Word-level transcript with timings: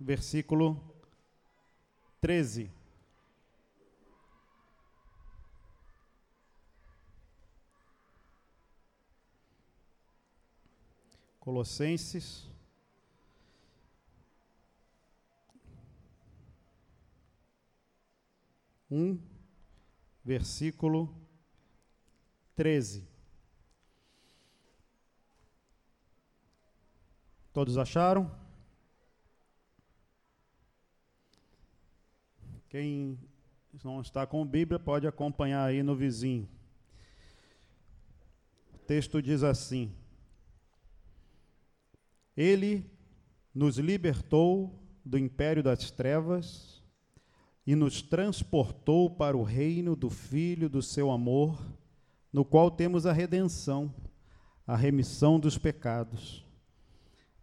versículo 0.00 0.82
13. 2.20 2.70
Colossenses. 11.38 12.48
Um, 18.90 19.20
versículo 20.24 21.14
13. 22.56 23.06
Todos 27.52 27.76
acharam? 27.78 28.39
Quem 32.70 33.18
não 33.82 34.00
está 34.00 34.24
com 34.24 34.46
Bíblia 34.46 34.78
pode 34.78 35.04
acompanhar 35.04 35.64
aí 35.64 35.82
no 35.82 35.96
vizinho. 35.96 36.48
O 38.72 38.78
texto 38.86 39.20
diz 39.20 39.42
assim: 39.42 39.92
Ele 42.36 42.88
nos 43.52 43.76
libertou 43.76 44.80
do 45.04 45.18
império 45.18 45.64
das 45.64 45.90
trevas 45.90 46.80
e 47.66 47.74
nos 47.74 48.02
transportou 48.02 49.10
para 49.10 49.36
o 49.36 49.42
reino 49.42 49.96
do 49.96 50.08
Filho 50.08 50.68
do 50.68 50.80
seu 50.80 51.10
amor, 51.10 51.60
no 52.32 52.44
qual 52.44 52.70
temos 52.70 53.04
a 53.04 53.12
redenção, 53.12 53.92
a 54.64 54.76
remissão 54.76 55.40
dos 55.40 55.58
pecados. 55.58 56.46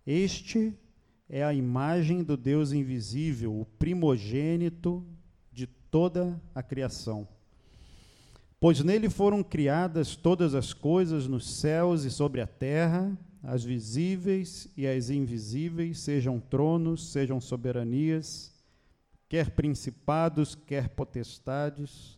Este 0.06 0.74
é 1.28 1.44
a 1.44 1.54
imagem 1.54 2.24
do 2.24 2.38
Deus 2.38 2.72
invisível, 2.72 3.60
o 3.60 3.66
primogênito 3.66 5.06
toda 5.90 6.40
a 6.54 6.64
criação. 6.64 7.28
Pois 8.60 8.82
nele 8.82 9.10
foram 9.10 9.44
criadas 9.44 10.16
todas 10.16 10.56
as 10.56 10.74
coisas 10.74 11.28
nos 11.28 11.48
céus 11.48 12.04
e 12.04 12.10
sobre 12.10 12.42
a 12.42 12.48
terra, 12.48 13.18
as 13.44 13.64
visíveis 13.64 14.68
e 14.76 14.88
as 14.88 15.10
invisíveis, 15.10 16.00
sejam 16.00 16.40
tronos, 16.40 17.12
sejam 17.12 17.40
soberanias, 17.40 18.54
quer 19.30 19.52
principados, 19.52 20.56
quer 20.56 20.90
potestades, 20.90 22.18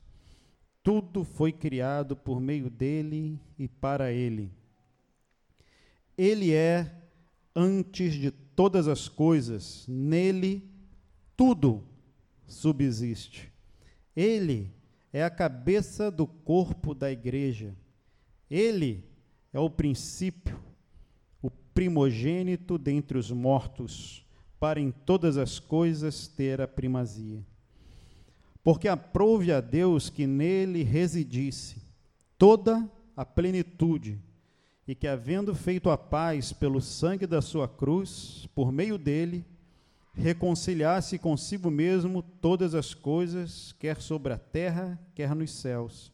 tudo 0.81 1.23
foi 1.23 1.51
criado 1.51 2.15
por 2.15 2.39
meio 2.39 2.69
dele 2.69 3.39
e 3.57 3.67
para 3.67 4.11
ele. 4.11 4.51
Ele 6.17 6.53
é 6.53 6.91
antes 7.55 8.13
de 8.13 8.31
todas 8.31 8.87
as 8.87 9.07
coisas, 9.07 9.85
nele 9.87 10.63
tudo 11.35 11.83
subsiste. 12.47 13.48
Ele 14.19 14.69
é 15.13 15.23
a 15.23 15.29
cabeça 15.29 16.11
do 16.11 16.27
corpo 16.27 16.93
da 16.93 17.09
igreja. 17.09 17.73
Ele 18.51 19.05
é 19.53 19.59
o 19.61 19.69
princípio, 19.69 20.59
o 21.41 21.49
primogênito 21.49 22.77
dentre 22.77 23.17
os 23.17 23.31
mortos, 23.31 24.25
para 24.59 24.77
em 24.77 24.91
todas 24.91 25.37
as 25.37 25.57
coisas 25.57 26.27
ter 26.27 26.59
a 26.59 26.67
primazia. 26.67 27.41
Porque 28.61 28.89
aprouve 28.89 29.53
a 29.53 29.61
Deus 29.61 30.09
que 30.09 30.27
nele 30.27 30.83
residisse 30.83 31.81
toda 32.37 32.91
a 33.15 33.23
plenitude 33.23 34.19
e 34.85 34.93
que, 34.93 35.07
havendo 35.07 35.55
feito 35.55 35.89
a 35.89 35.97
paz 35.97 36.51
pelo 36.51 36.81
sangue 36.81 37.25
da 37.25 37.41
sua 37.41 37.69
cruz, 37.69 38.49
por 38.53 38.69
meio 38.69 38.97
dele, 38.97 39.45
reconciliasse 40.19 41.17
consigo 41.17 41.71
mesmo 41.71 42.21
todas 42.21 42.75
as 42.75 42.93
coisas, 42.93 43.73
quer 43.79 44.01
sobre 44.01 44.33
a 44.33 44.37
terra, 44.37 44.99
quer 45.15 45.33
nos 45.33 45.51
céus. 45.51 46.11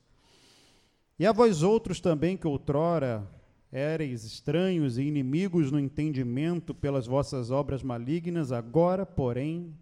E 1.18 1.25
a 1.25 1.31
vós 1.31 1.63
outros 1.63 2.00
também, 2.00 2.38
que 2.38 2.46
outrora 2.46 3.28
éreis 3.72 4.24
estranhos 4.24 4.97
e 4.97 5.03
inimigos 5.03 5.72
no 5.72 5.79
entendimento 5.79 6.74
pelas 6.74 7.07
vossas 7.07 7.50
obras 7.50 7.81
malignas, 7.81 8.52
agora, 8.52 9.06
porém, 9.06 9.74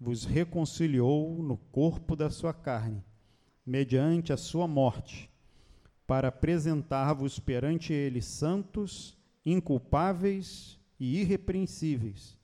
vos 0.00 0.24
reconciliou 0.24 1.42
no 1.42 1.56
corpo 1.56 2.16
da 2.16 2.30
sua 2.30 2.54
carne, 2.54 3.04
mediante 3.66 4.32
a 4.32 4.36
sua 4.36 4.66
morte 4.66 5.30
para 6.06 6.26
apresentar-vos 6.26 7.38
perante 7.38 7.92
ele 7.92 8.20
santos, 8.20 9.16
inculpáveis 9.46 10.76
e 10.98 11.20
irrepreensíveis. 11.20 12.39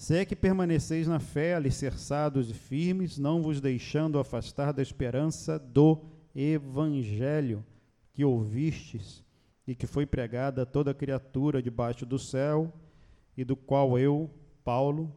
Se 0.00 0.16
é 0.16 0.24
que 0.24 0.34
permaneceis 0.34 1.06
na 1.06 1.20
fé, 1.20 1.54
alicerçados 1.54 2.48
e 2.48 2.54
firmes, 2.54 3.18
não 3.18 3.42
vos 3.42 3.60
deixando 3.60 4.18
afastar 4.18 4.72
da 4.72 4.80
esperança 4.80 5.58
do 5.58 6.02
evangelho 6.34 7.62
que 8.14 8.24
ouvistes 8.24 9.22
e 9.66 9.74
que 9.74 9.86
foi 9.86 10.06
pregada 10.06 10.62
a 10.62 10.66
toda 10.66 10.94
criatura 10.94 11.62
debaixo 11.62 12.06
do 12.06 12.18
céu, 12.18 12.72
e 13.36 13.44
do 13.44 13.54
qual 13.54 13.98
eu, 13.98 14.30
Paulo, 14.64 15.14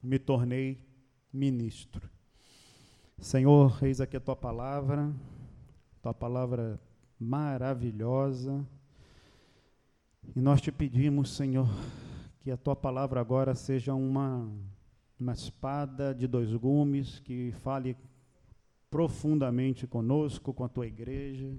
me 0.00 0.16
tornei 0.16 0.80
ministro. 1.32 2.08
Senhor, 3.18 3.80
eis 3.82 4.00
aqui 4.00 4.16
a 4.16 4.20
tua 4.20 4.36
palavra 4.36 5.12
tua 6.00 6.14
palavra 6.14 6.80
maravilhosa. 7.18 8.64
E 10.36 10.40
nós 10.40 10.60
te 10.60 10.70
pedimos, 10.70 11.34
Senhor, 11.34 11.68
que 12.40 12.50
a 12.50 12.56
tua 12.56 12.76
palavra 12.76 13.20
agora 13.20 13.54
seja 13.54 13.94
uma, 13.94 14.48
uma 15.18 15.32
espada 15.32 16.14
de 16.14 16.26
dois 16.26 16.54
gumes 16.54 17.18
que 17.20 17.52
fale 17.62 17.96
profundamente 18.90 19.86
conosco, 19.86 20.52
com 20.52 20.64
a 20.64 20.68
tua 20.68 20.86
igreja, 20.86 21.52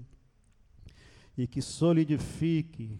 e 1.36 1.46
que 1.46 1.62
solidifique 1.62 2.98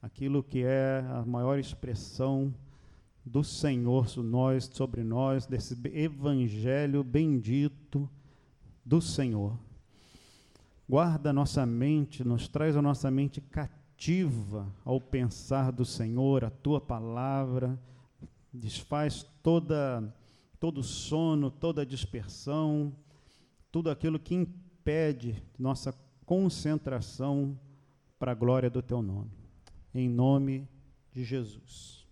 aquilo 0.00 0.42
que 0.42 0.64
é 0.64 1.04
a 1.08 1.24
maior 1.24 1.58
expressão 1.58 2.52
do 3.24 3.44
Senhor 3.44 4.06
nós, 4.16 4.68
sobre 4.72 5.04
nós, 5.04 5.46
desse 5.46 5.78
evangelho 5.92 7.04
bendito 7.04 8.10
do 8.84 9.00
Senhor. 9.00 9.56
Guarda 10.88 11.30
a 11.30 11.32
nossa 11.32 11.64
mente, 11.64 12.24
nos 12.24 12.48
traz 12.48 12.76
a 12.76 12.82
nossa 12.82 13.10
mente 13.10 13.40
cativa 13.40 13.81
ao 14.84 15.00
pensar 15.00 15.70
do 15.70 15.84
Senhor, 15.84 16.44
a 16.44 16.50
tua 16.50 16.80
palavra, 16.80 17.78
desfaz 18.52 19.24
toda 19.42 20.12
todo 20.58 20.82
sono, 20.82 21.50
toda 21.50 21.84
dispersão, 21.84 22.92
tudo 23.72 23.90
aquilo 23.90 24.18
que 24.18 24.32
impede 24.32 25.42
nossa 25.58 25.92
concentração 26.24 27.58
para 28.16 28.30
a 28.30 28.34
glória 28.34 28.70
do 28.70 28.80
teu 28.80 29.02
nome. 29.02 29.32
Em 29.92 30.08
nome 30.08 30.68
de 31.12 31.24
Jesus. 31.24 32.06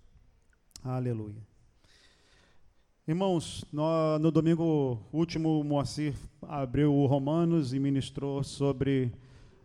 Aleluia. 0.83 1.41
Irmãos, 3.07 3.65
no, 3.73 4.19
no, 4.19 4.31
domingo 4.33 5.01
último, 5.13 5.63
Moacir 5.63 6.15
abriu 6.43 6.93
o 6.93 7.07
Romanos 7.07 7.73
e 7.73 7.79
ministrou 7.79 8.43
sobre 8.43 9.13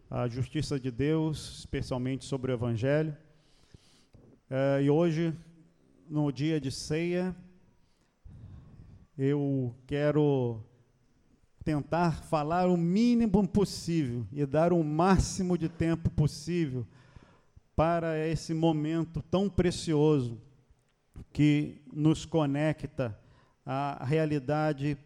a 0.10 0.28
justiça 0.28 0.80
de 0.80 0.92
Deus, 0.92 1.60
especialmente 1.60 2.26
sobre 2.26 2.52
o 2.52 2.56
Evangelho. 2.56 3.16
É, 4.50 4.84
e 4.84 4.90
hoje, 4.90 5.34
no 6.08 6.32
dia 6.32 6.62
de 6.62 6.72
ceia, 6.72 7.36
eu 9.18 9.76
quero 9.88 10.62
tentar 11.64 12.24
falar 12.24 12.68
o 12.70 12.78
mínimo 12.78 13.48
possível 13.48 14.28
e 14.32 14.46
dar 14.46 14.72
o 14.72 14.84
máximo 14.84 15.58
de 15.58 15.68
tempo 15.68 16.12
possível 16.12 16.86
para 17.76 18.28
esse 18.28 18.54
momento 18.54 19.24
tão 19.24 19.50
precioso 19.50 20.40
que 21.34 21.82
nos 21.92 22.26
conecta 22.26 23.20
a 23.66 24.06
realidade 24.06 24.98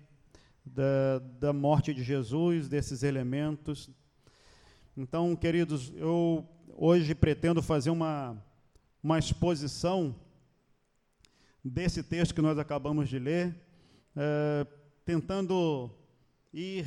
da, 0.66 1.20
da 1.40 1.54
morte 1.54 1.94
de 1.94 2.04
Jesus, 2.04 2.68
desses 2.68 3.02
elementos. 3.02 3.90
Então, 5.02 5.34
queridos, 5.34 5.94
eu 5.96 6.46
hoje 6.76 7.16
pretendo 7.16 7.64
fazer 7.64 7.90
uma, 7.90 8.36
uma 9.02 9.18
exposição 9.18 10.14
desse 11.64 12.04
texto 12.04 12.36
que 12.36 12.42
nós 12.42 12.60
acabamos 12.60 13.08
de 13.08 13.18
ler, 13.18 13.56
é, 14.14 14.68
tentando 15.06 15.90
ir 16.54 16.86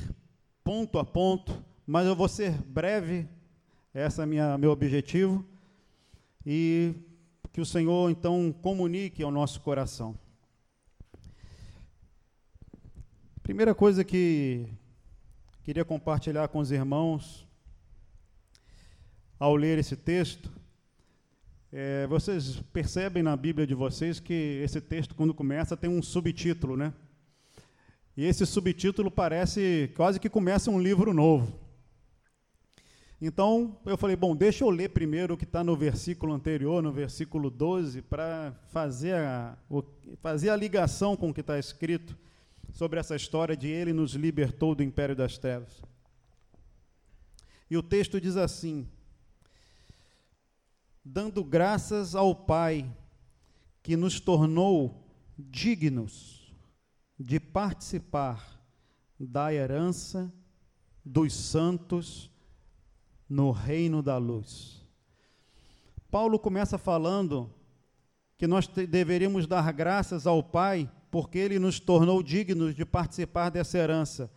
ponto 0.62 0.98
a 0.98 1.06
ponto, 1.06 1.64
mas 1.86 2.06
eu 2.06 2.14
vou 2.14 2.28
ser 2.28 2.52
breve, 2.66 3.26
esse 3.94 4.20
é 4.20 4.26
minha, 4.26 4.58
meu 4.58 4.72
objetivo, 4.72 5.42
e 6.44 6.94
que 7.50 7.62
o 7.62 7.66
Senhor 7.66 8.10
então 8.10 8.52
comunique 8.60 9.22
ao 9.22 9.30
nosso 9.30 9.58
coração. 9.62 10.14
Primeira 13.42 13.74
coisa 13.74 14.04
que 14.04 14.68
queria 15.64 15.82
compartilhar 15.82 16.48
com 16.48 16.58
os 16.58 16.70
irmãos 16.70 17.50
ao 19.42 19.56
ler 19.56 19.76
esse 19.76 19.96
texto 19.96 20.48
É, 21.72 22.06
vocês 22.06 22.60
percebem 22.72 23.22
na 23.22 23.34
Bíblia 23.34 23.66
de 23.66 23.74
vocês 23.74 24.20
que 24.20 24.60
esse 24.62 24.78
texto, 24.78 25.14
quando 25.14 25.34
começa, 25.34 25.74
tem 25.74 25.88
um 25.90 26.02
subtítulo, 26.02 26.76
né? 26.76 26.92
E 28.14 28.24
esse 28.26 28.44
subtítulo 28.44 29.10
parece 29.10 29.90
quase 29.96 30.20
que 30.20 30.28
começa 30.28 30.70
um 30.70 30.78
livro 30.78 31.14
novo. 31.14 31.58
Então 33.20 33.80
eu 33.86 33.96
falei, 33.96 34.14
bom, 34.14 34.36
deixa 34.36 34.62
eu 34.62 34.70
ler 34.70 34.90
primeiro 34.90 35.34
o 35.34 35.36
que 35.36 35.44
está 35.44 35.64
no 35.64 35.74
versículo 35.74 36.34
anterior, 36.34 36.82
no 36.82 36.92
versículo 36.92 37.50
12, 37.50 38.02
para 38.02 38.54
fazer 38.68 39.14
a, 39.14 39.56
fazer 40.20 40.50
a 40.50 40.56
ligação 40.56 41.16
com 41.16 41.30
o 41.30 41.34
que 41.34 41.40
está 41.40 41.58
escrito 41.58 42.16
sobre 42.72 43.00
essa 43.00 43.16
história 43.16 43.56
de 43.56 43.66
ele 43.66 43.92
nos 43.94 44.12
libertou 44.12 44.74
do 44.74 44.84
império 44.84 45.16
das 45.16 45.38
trevas. 45.38 45.82
E 47.70 47.76
o 47.78 47.82
texto 47.82 48.20
diz 48.20 48.36
assim: 48.36 48.86
dando 51.04 51.42
graças 51.42 52.14
ao 52.14 52.34
Pai 52.34 52.90
que 53.82 53.96
nos 53.96 54.20
tornou 54.20 55.04
dignos 55.36 56.54
de 57.18 57.40
participar 57.40 58.60
da 59.18 59.52
herança 59.52 60.32
dos 61.04 61.32
santos 61.32 62.30
no 63.28 63.50
reino 63.50 64.02
da 64.02 64.16
luz. 64.18 64.86
Paulo 66.10 66.38
começa 66.38 66.76
falando 66.78 67.52
que 68.36 68.46
nós 68.46 68.66
deveríamos 68.66 69.46
dar 69.46 69.72
graças 69.72 70.26
ao 70.26 70.42
Pai 70.42 70.90
porque 71.10 71.38
ele 71.38 71.58
nos 71.58 71.78
tornou 71.80 72.22
dignos 72.22 72.74
de 72.74 72.84
participar 72.84 73.50
dessa 73.50 73.78
herança. 73.78 74.30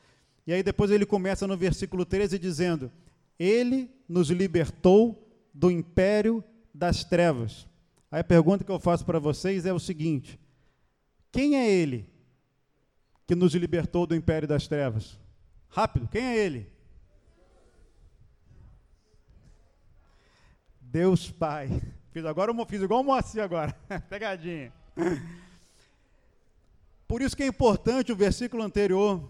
E 0.46 0.54
aí 0.54 0.62
depois 0.62 0.92
ele 0.92 1.06
começa 1.06 1.48
no 1.48 1.58
versículo 1.58 2.06
13 2.06 2.38
dizendo: 2.38 2.92
Ele 3.40 3.90
nos 4.08 4.30
libertou 4.30 5.28
do 5.54 5.72
império 5.72 6.44
das 6.75 7.04
trevas. 7.04 7.66
Aí 8.12 8.19
a 8.19 8.24
pergunta 8.24 8.63
que 8.63 8.72
eu 8.72 8.80
faço 8.80 9.06
para 9.06 9.18
vocês 9.18 9.66
é 9.66 9.74
o 9.74 9.80
seguinte: 9.80 10.39
quem 11.31 11.56
é 11.56 11.69
ele 11.69 12.07
que 13.25 13.33
nos 13.33 13.54
libertou 13.56 14.06
do 14.06 14.16
império 14.16 14.48
das 14.48 14.68
trevas? 14.68 15.18
Rápido, 15.69 16.07
quem 16.07 16.24
é 16.24 16.38
ele? 16.38 16.69
Deus 20.80 21.31
Pai. 21.31 21.69
Fiz 22.12 22.24
agora, 22.24 22.54
fiz 22.66 22.81
igual 22.81 23.01
o 23.01 23.04
Moacir 23.04 23.44
agora. 23.44 23.74
Pegadinha. 24.10 24.72
Por 27.06 27.22
isso 27.22 27.36
que 27.36 27.44
é 27.44 27.48
importante 27.48 28.13
o 28.13 28.16
versículo 28.16 28.63
anterior. 28.63 29.30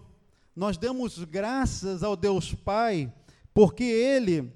Nós 0.54 0.78
damos 0.78 1.24
graças 1.24 2.04
ao 2.04 2.14
Deus 2.16 2.54
Pai, 2.54 3.12
porque 3.52 3.82
Ele 3.82 4.52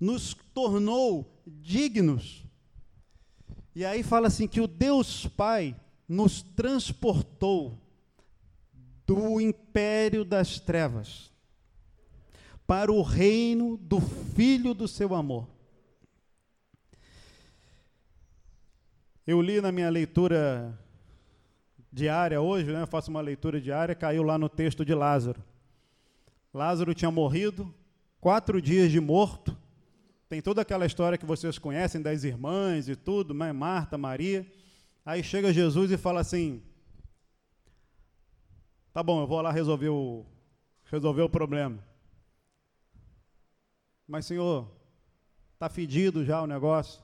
nos 0.00 0.34
tornou 0.52 1.37
dignos. 1.50 2.44
E 3.74 3.84
aí 3.84 4.02
fala 4.02 4.26
assim 4.26 4.48
que 4.48 4.60
o 4.60 4.66
Deus 4.66 5.26
Pai 5.26 5.74
nos 6.08 6.42
transportou 6.42 7.78
do 9.06 9.40
império 9.40 10.24
das 10.24 10.60
trevas 10.60 11.30
para 12.66 12.92
o 12.92 13.00
reino 13.00 13.78
do 13.78 14.00
filho 14.00 14.74
do 14.74 14.86
seu 14.86 15.14
amor. 15.14 15.48
Eu 19.26 19.40
li 19.40 19.60
na 19.60 19.72
minha 19.72 19.88
leitura 19.88 20.78
diária 21.92 22.40
hoje, 22.40 22.70
né, 22.70 22.82
eu 22.82 22.86
faço 22.86 23.10
uma 23.10 23.20
leitura 23.20 23.60
diária, 23.60 23.94
caiu 23.94 24.22
lá 24.22 24.38
no 24.38 24.48
texto 24.48 24.84
de 24.84 24.94
Lázaro. 24.94 25.42
Lázaro 26.52 26.94
tinha 26.94 27.10
morrido, 27.10 27.72
quatro 28.20 28.60
dias 28.60 28.90
de 28.90 29.00
morto, 29.00 29.56
tem 30.28 30.42
toda 30.42 30.60
aquela 30.60 30.84
história 30.84 31.16
que 31.16 31.24
vocês 31.24 31.58
conhecem 31.58 32.02
das 32.02 32.22
irmãs 32.22 32.88
e 32.88 32.94
tudo, 32.94 33.32
né? 33.32 33.50
Marta, 33.52 33.96
Maria. 33.96 34.46
Aí 35.04 35.22
chega 35.22 35.52
Jesus 35.52 35.90
e 35.90 35.96
fala 35.96 36.20
assim: 36.20 36.62
Tá 38.92 39.02
bom, 39.02 39.22
eu 39.22 39.26
vou 39.26 39.40
lá 39.40 39.50
resolver 39.50 39.88
o, 39.88 40.26
resolver 40.84 41.22
o 41.22 41.30
problema. 41.30 41.82
Mas, 44.06 44.26
Senhor, 44.26 44.70
está 45.54 45.68
fedido 45.68 46.24
já 46.24 46.42
o 46.42 46.46
negócio. 46.46 47.02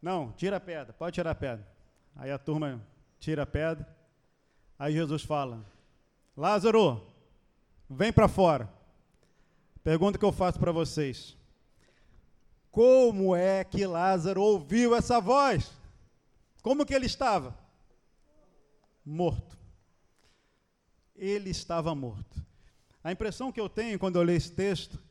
Não, 0.00 0.32
tira 0.32 0.56
a 0.56 0.60
pedra, 0.60 0.92
pode 0.92 1.14
tirar 1.14 1.32
a 1.32 1.34
pedra. 1.34 1.66
Aí 2.14 2.30
a 2.30 2.38
turma 2.38 2.80
tira 3.18 3.42
a 3.42 3.46
pedra. 3.46 3.86
Aí 4.78 4.94
Jesus 4.94 5.22
fala: 5.22 5.64
Lázaro, 6.34 7.06
vem 7.90 8.12
para 8.12 8.28
fora. 8.28 8.72
Pergunta 9.84 10.18
que 10.18 10.24
eu 10.24 10.32
faço 10.32 10.58
para 10.58 10.72
vocês: 10.72 11.36
como 12.76 13.34
é 13.34 13.64
que 13.64 13.86
Lázaro 13.86 14.42
ouviu 14.42 14.94
essa 14.94 15.18
voz? 15.18 15.72
Como 16.60 16.84
que 16.84 16.92
ele 16.92 17.06
estava? 17.06 17.56
Morto. 19.02 19.56
Ele 21.14 21.48
estava 21.48 21.94
morto. 21.94 22.38
A 23.02 23.10
impressão 23.10 23.50
que 23.50 23.58
eu 23.58 23.66
tenho 23.66 23.98
quando 23.98 24.16
eu 24.16 24.22
leio 24.22 24.36
esse 24.36 24.52
texto, 24.52 25.02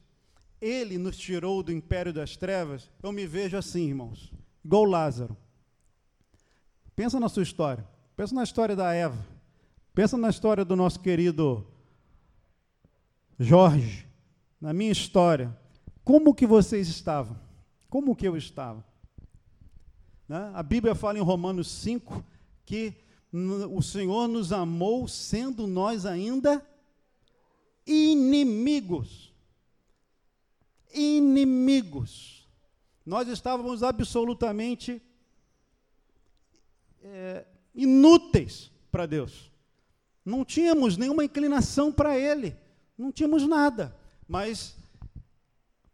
ele 0.61 0.99
nos 0.99 1.17
tirou 1.17 1.63
do 1.63 1.71
império 1.71 2.13
das 2.13 2.37
trevas, 2.37 2.87
eu 3.01 3.11
me 3.11 3.25
vejo 3.25 3.57
assim, 3.57 3.87
irmãos, 3.87 4.31
igual 4.63 4.83
Lázaro. 4.83 5.35
Pensa 6.95 7.19
na 7.19 7.27
sua 7.27 7.41
história. 7.41 7.83
Pensa 8.15 8.35
na 8.35 8.43
história 8.43 8.75
da 8.75 8.93
Eva. 8.93 9.25
Pensa 9.91 10.15
na 10.15 10.29
história 10.29 10.63
do 10.63 10.75
nosso 10.75 10.99
querido 10.99 11.65
Jorge. 13.39 14.07
Na 14.61 14.71
minha 14.71 14.91
história. 14.91 15.57
Como 16.03 16.35
que 16.35 16.45
vocês 16.45 16.87
estavam? 16.87 17.43
Como 17.89 18.15
que 18.15 18.27
eu 18.27 18.35
estava? 18.35 18.83
Né? 20.27 20.51
A 20.53 20.63
Bíblia 20.63 20.95
fala 20.95 21.17
em 21.17 21.21
Romanos 21.21 21.67
5 21.67 22.23
que 22.65 22.93
o 23.69 23.81
Senhor 23.81 24.27
nos 24.27 24.51
amou 24.51 25.07
sendo 25.07 25.67
nós 25.67 26.05
ainda 26.05 26.65
inimigos. 27.85 29.33
Inimigos. 30.93 32.47
Nós 33.05 33.27
estávamos 33.27 33.83
absolutamente 33.83 35.01
é, 37.03 37.45
inúteis 37.73 38.71
para 38.91 39.05
Deus. 39.05 39.51
Não 40.23 40.43
tínhamos 40.43 40.97
nenhuma 40.97 41.23
inclinação 41.23 41.91
para 41.91 42.17
Ele. 42.17 42.55
Não 42.97 43.11
tínhamos 43.11 43.47
nada. 43.47 43.95
Mas, 44.27 44.75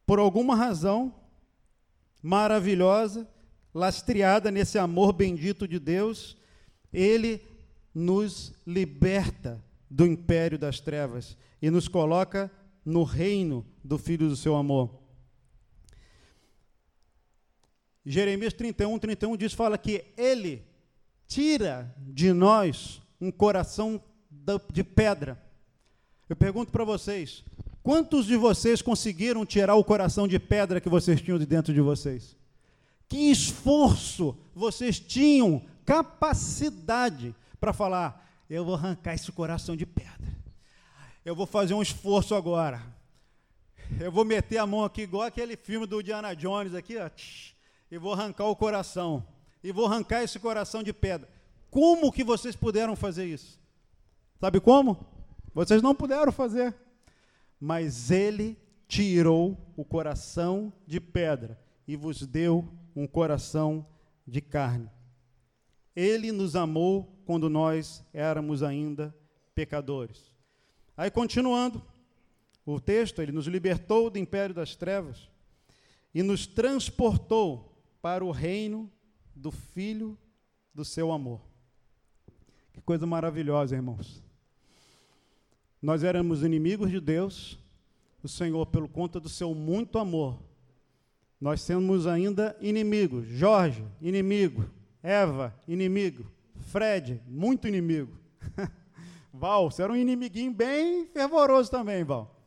por 0.05 0.19
alguma 0.19 0.55
razão, 0.55 1.13
maravilhosa, 2.21 3.27
lastreada 3.73 4.51
nesse 4.51 4.77
amor 4.77 5.13
bendito 5.13 5.67
de 5.67 5.79
Deus, 5.79 6.37
ele 6.91 7.41
nos 7.93 8.53
liberta 8.65 9.63
do 9.89 10.05
império 10.05 10.57
das 10.57 10.79
trevas 10.79 11.37
e 11.61 11.69
nos 11.69 11.87
coloca 11.87 12.51
no 12.83 13.03
reino 13.03 13.65
do 13.83 13.97
Filho 13.97 14.27
do 14.29 14.35
seu 14.35 14.55
amor. 14.55 14.99
Jeremias 18.05 18.53
31, 18.53 18.97
31 18.97 19.37
diz, 19.37 19.53
fala 19.53 19.77
que 19.77 20.05
ele 20.17 20.65
tira 21.27 21.93
de 21.97 22.33
nós 22.33 23.01
um 23.19 23.31
coração 23.31 24.01
de 24.71 24.83
pedra. 24.83 25.41
Eu 26.27 26.35
pergunto 26.35 26.71
para 26.71 26.83
vocês, 26.83 27.43
Quantos 27.83 28.27
de 28.27 28.35
vocês 28.35 28.81
conseguiram 28.81 29.45
tirar 29.45 29.75
o 29.75 29.83
coração 29.83 30.27
de 30.27 30.37
pedra 30.37 30.79
que 30.79 30.89
vocês 30.89 31.19
tinham 31.19 31.39
de 31.39 31.45
dentro 31.45 31.73
de 31.73 31.81
vocês? 31.81 32.37
Que 33.07 33.31
esforço 33.31 34.37
vocês 34.53 34.99
tinham, 34.99 35.63
capacidade 35.83 37.35
para 37.59 37.73
falar: 37.73 38.29
eu 38.49 38.63
vou 38.63 38.75
arrancar 38.75 39.15
esse 39.15 39.31
coração 39.31 39.75
de 39.75 39.85
pedra. 39.85 40.11
Eu 41.25 41.35
vou 41.35 41.45
fazer 41.45 41.73
um 41.73 41.81
esforço 41.81 42.35
agora. 42.35 42.81
Eu 43.99 44.11
vou 44.11 44.23
meter 44.23 44.57
a 44.57 44.67
mão 44.67 44.83
aqui, 44.83 45.01
igual 45.01 45.23
aquele 45.23 45.57
filme 45.57 45.85
do 45.85 46.01
Diana 46.01 46.33
Jones 46.33 46.73
aqui, 46.73 46.97
ó, 46.97 47.09
e 47.91 47.97
vou 47.97 48.13
arrancar 48.13 48.45
o 48.45 48.55
coração. 48.55 49.25
E 49.63 49.71
vou 49.71 49.85
arrancar 49.85 50.23
esse 50.23 50.39
coração 50.39 50.81
de 50.81 50.93
pedra. 50.93 51.27
Como 51.69 52.11
que 52.11 52.23
vocês 52.23 52.55
puderam 52.55 52.95
fazer 52.95 53.25
isso? 53.25 53.59
Sabe 54.39 54.59
como? 54.59 55.05
Vocês 55.53 55.81
não 55.81 55.93
puderam 55.93 56.31
fazer 56.31 56.73
mas 57.61 58.09
ele 58.09 58.57
tirou 58.87 59.55
o 59.77 59.85
coração 59.85 60.73
de 60.87 60.99
pedra 60.99 61.61
e 61.87 61.95
vos 61.95 62.25
deu 62.25 62.67
um 62.95 63.05
coração 63.05 63.85
de 64.25 64.41
carne. 64.41 64.89
Ele 65.95 66.31
nos 66.31 66.55
amou 66.55 67.21
quando 67.23 67.49
nós 67.49 68.03
éramos 68.11 68.63
ainda 68.63 69.15
pecadores. 69.53 70.33
Aí, 70.97 71.11
continuando 71.11 71.85
o 72.65 72.79
texto, 72.79 73.21
ele 73.21 73.31
nos 73.31 73.45
libertou 73.45 74.09
do 74.09 74.17
império 74.17 74.55
das 74.55 74.75
trevas 74.75 75.29
e 76.13 76.23
nos 76.23 76.47
transportou 76.47 77.85
para 78.01 78.25
o 78.25 78.31
reino 78.31 78.91
do 79.35 79.51
Filho 79.51 80.17
do 80.73 80.83
seu 80.83 81.11
amor. 81.11 81.41
Que 82.73 82.81
coisa 82.81 83.05
maravilhosa, 83.05 83.75
irmãos. 83.75 84.23
Nós 85.81 86.03
éramos 86.03 86.43
inimigos 86.43 86.91
de 86.91 86.99
Deus, 86.99 87.57
o 88.21 88.27
Senhor, 88.27 88.65
pelo 88.67 88.87
conta 88.87 89.19
do 89.19 89.27
seu 89.27 89.55
muito 89.55 89.97
amor, 89.97 90.39
nós 91.39 91.65
temos 91.65 92.05
ainda 92.05 92.55
inimigos. 92.61 93.25
Jorge, 93.27 93.83
inimigo. 93.99 94.69
Eva, 95.01 95.55
inimigo. 95.67 96.23
Fred, 96.59 97.19
muito 97.27 97.67
inimigo. 97.67 98.15
Val, 99.33 99.71
você 99.71 99.81
era 99.81 99.91
um 99.91 99.95
inimiguinho 99.95 100.51
bem 100.51 101.07
fervoroso 101.07 101.71
também, 101.71 102.03
Val. 102.03 102.39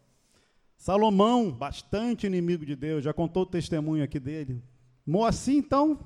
Salomão, 0.76 1.50
bastante 1.50 2.26
inimigo 2.26 2.64
de 2.64 2.76
Deus, 2.76 3.02
já 3.02 3.12
contou 3.12 3.42
o 3.42 3.46
testemunho 3.46 4.04
aqui 4.04 4.20
dele. 4.20 4.62
Moacir, 5.04 5.56
então, 5.56 5.98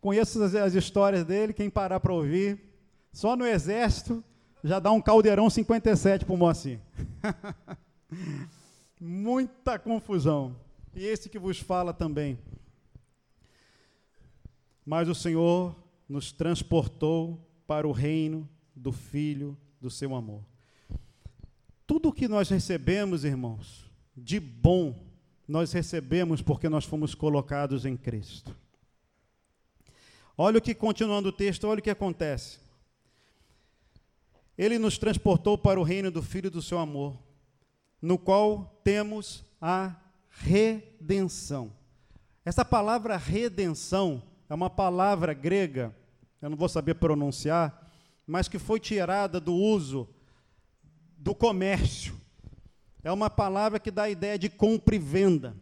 conheço 0.00 0.42
as, 0.42 0.56
as 0.56 0.74
histórias 0.74 1.24
dele, 1.24 1.52
quem 1.52 1.70
parar 1.70 2.00
para 2.00 2.12
ouvir. 2.12 2.58
Só 3.12 3.36
no 3.36 3.46
exército 3.46 4.24
já 4.66 4.80
dá 4.80 4.90
um 4.90 5.00
caldeirão 5.00 5.48
57 5.48 6.24
para 6.24 6.34
o 6.34 6.36
Moacir. 6.36 6.80
Muita 9.00 9.78
confusão. 9.78 10.56
E 10.94 11.04
esse 11.04 11.28
que 11.28 11.38
vos 11.38 11.60
fala 11.60 11.94
também. 11.94 12.36
Mas 14.84 15.08
o 15.08 15.14
Senhor 15.14 15.76
nos 16.08 16.32
transportou 16.32 17.40
para 17.66 17.86
o 17.86 17.92
reino 17.92 18.48
do 18.74 18.90
Filho 18.90 19.56
do 19.80 19.88
seu 19.88 20.14
amor. 20.14 20.42
Tudo 21.86 22.08
o 22.08 22.12
que 22.12 22.26
nós 22.26 22.48
recebemos, 22.48 23.24
irmãos, 23.24 23.88
de 24.16 24.40
bom, 24.40 24.96
nós 25.46 25.72
recebemos 25.72 26.42
porque 26.42 26.68
nós 26.68 26.84
fomos 26.84 27.14
colocados 27.14 27.84
em 27.84 27.96
Cristo. 27.96 28.56
Olha 30.36 30.58
o 30.58 30.62
que, 30.62 30.74
continuando 30.74 31.28
o 31.28 31.32
texto, 31.32 31.68
olha 31.68 31.78
o 31.78 31.82
que 31.82 31.90
acontece. 31.90 32.65
Ele 34.56 34.78
nos 34.78 34.98
transportou 34.98 35.58
para 35.58 35.78
o 35.78 35.82
reino 35.82 36.10
do 36.10 36.22
Filho 36.22 36.50
do 36.50 36.62
seu 36.62 36.78
amor, 36.78 37.18
no 38.00 38.18
qual 38.18 38.80
temos 38.82 39.44
a 39.60 39.94
redenção. 40.28 41.72
Essa 42.44 42.64
palavra 42.64 43.16
redenção 43.16 44.22
é 44.48 44.54
uma 44.54 44.70
palavra 44.70 45.34
grega, 45.34 45.94
eu 46.40 46.48
não 46.48 46.56
vou 46.56 46.68
saber 46.68 46.94
pronunciar, 46.94 47.90
mas 48.26 48.48
que 48.48 48.58
foi 48.58 48.78
tirada 48.80 49.40
do 49.40 49.54
uso 49.54 50.08
do 51.18 51.34
comércio. 51.34 52.14
É 53.02 53.10
uma 53.10 53.30
palavra 53.30 53.78
que 53.78 53.90
dá 53.90 54.04
a 54.04 54.10
ideia 54.10 54.38
de 54.38 54.48
compra 54.48 54.94
e 54.96 54.98
venda. 54.98 55.56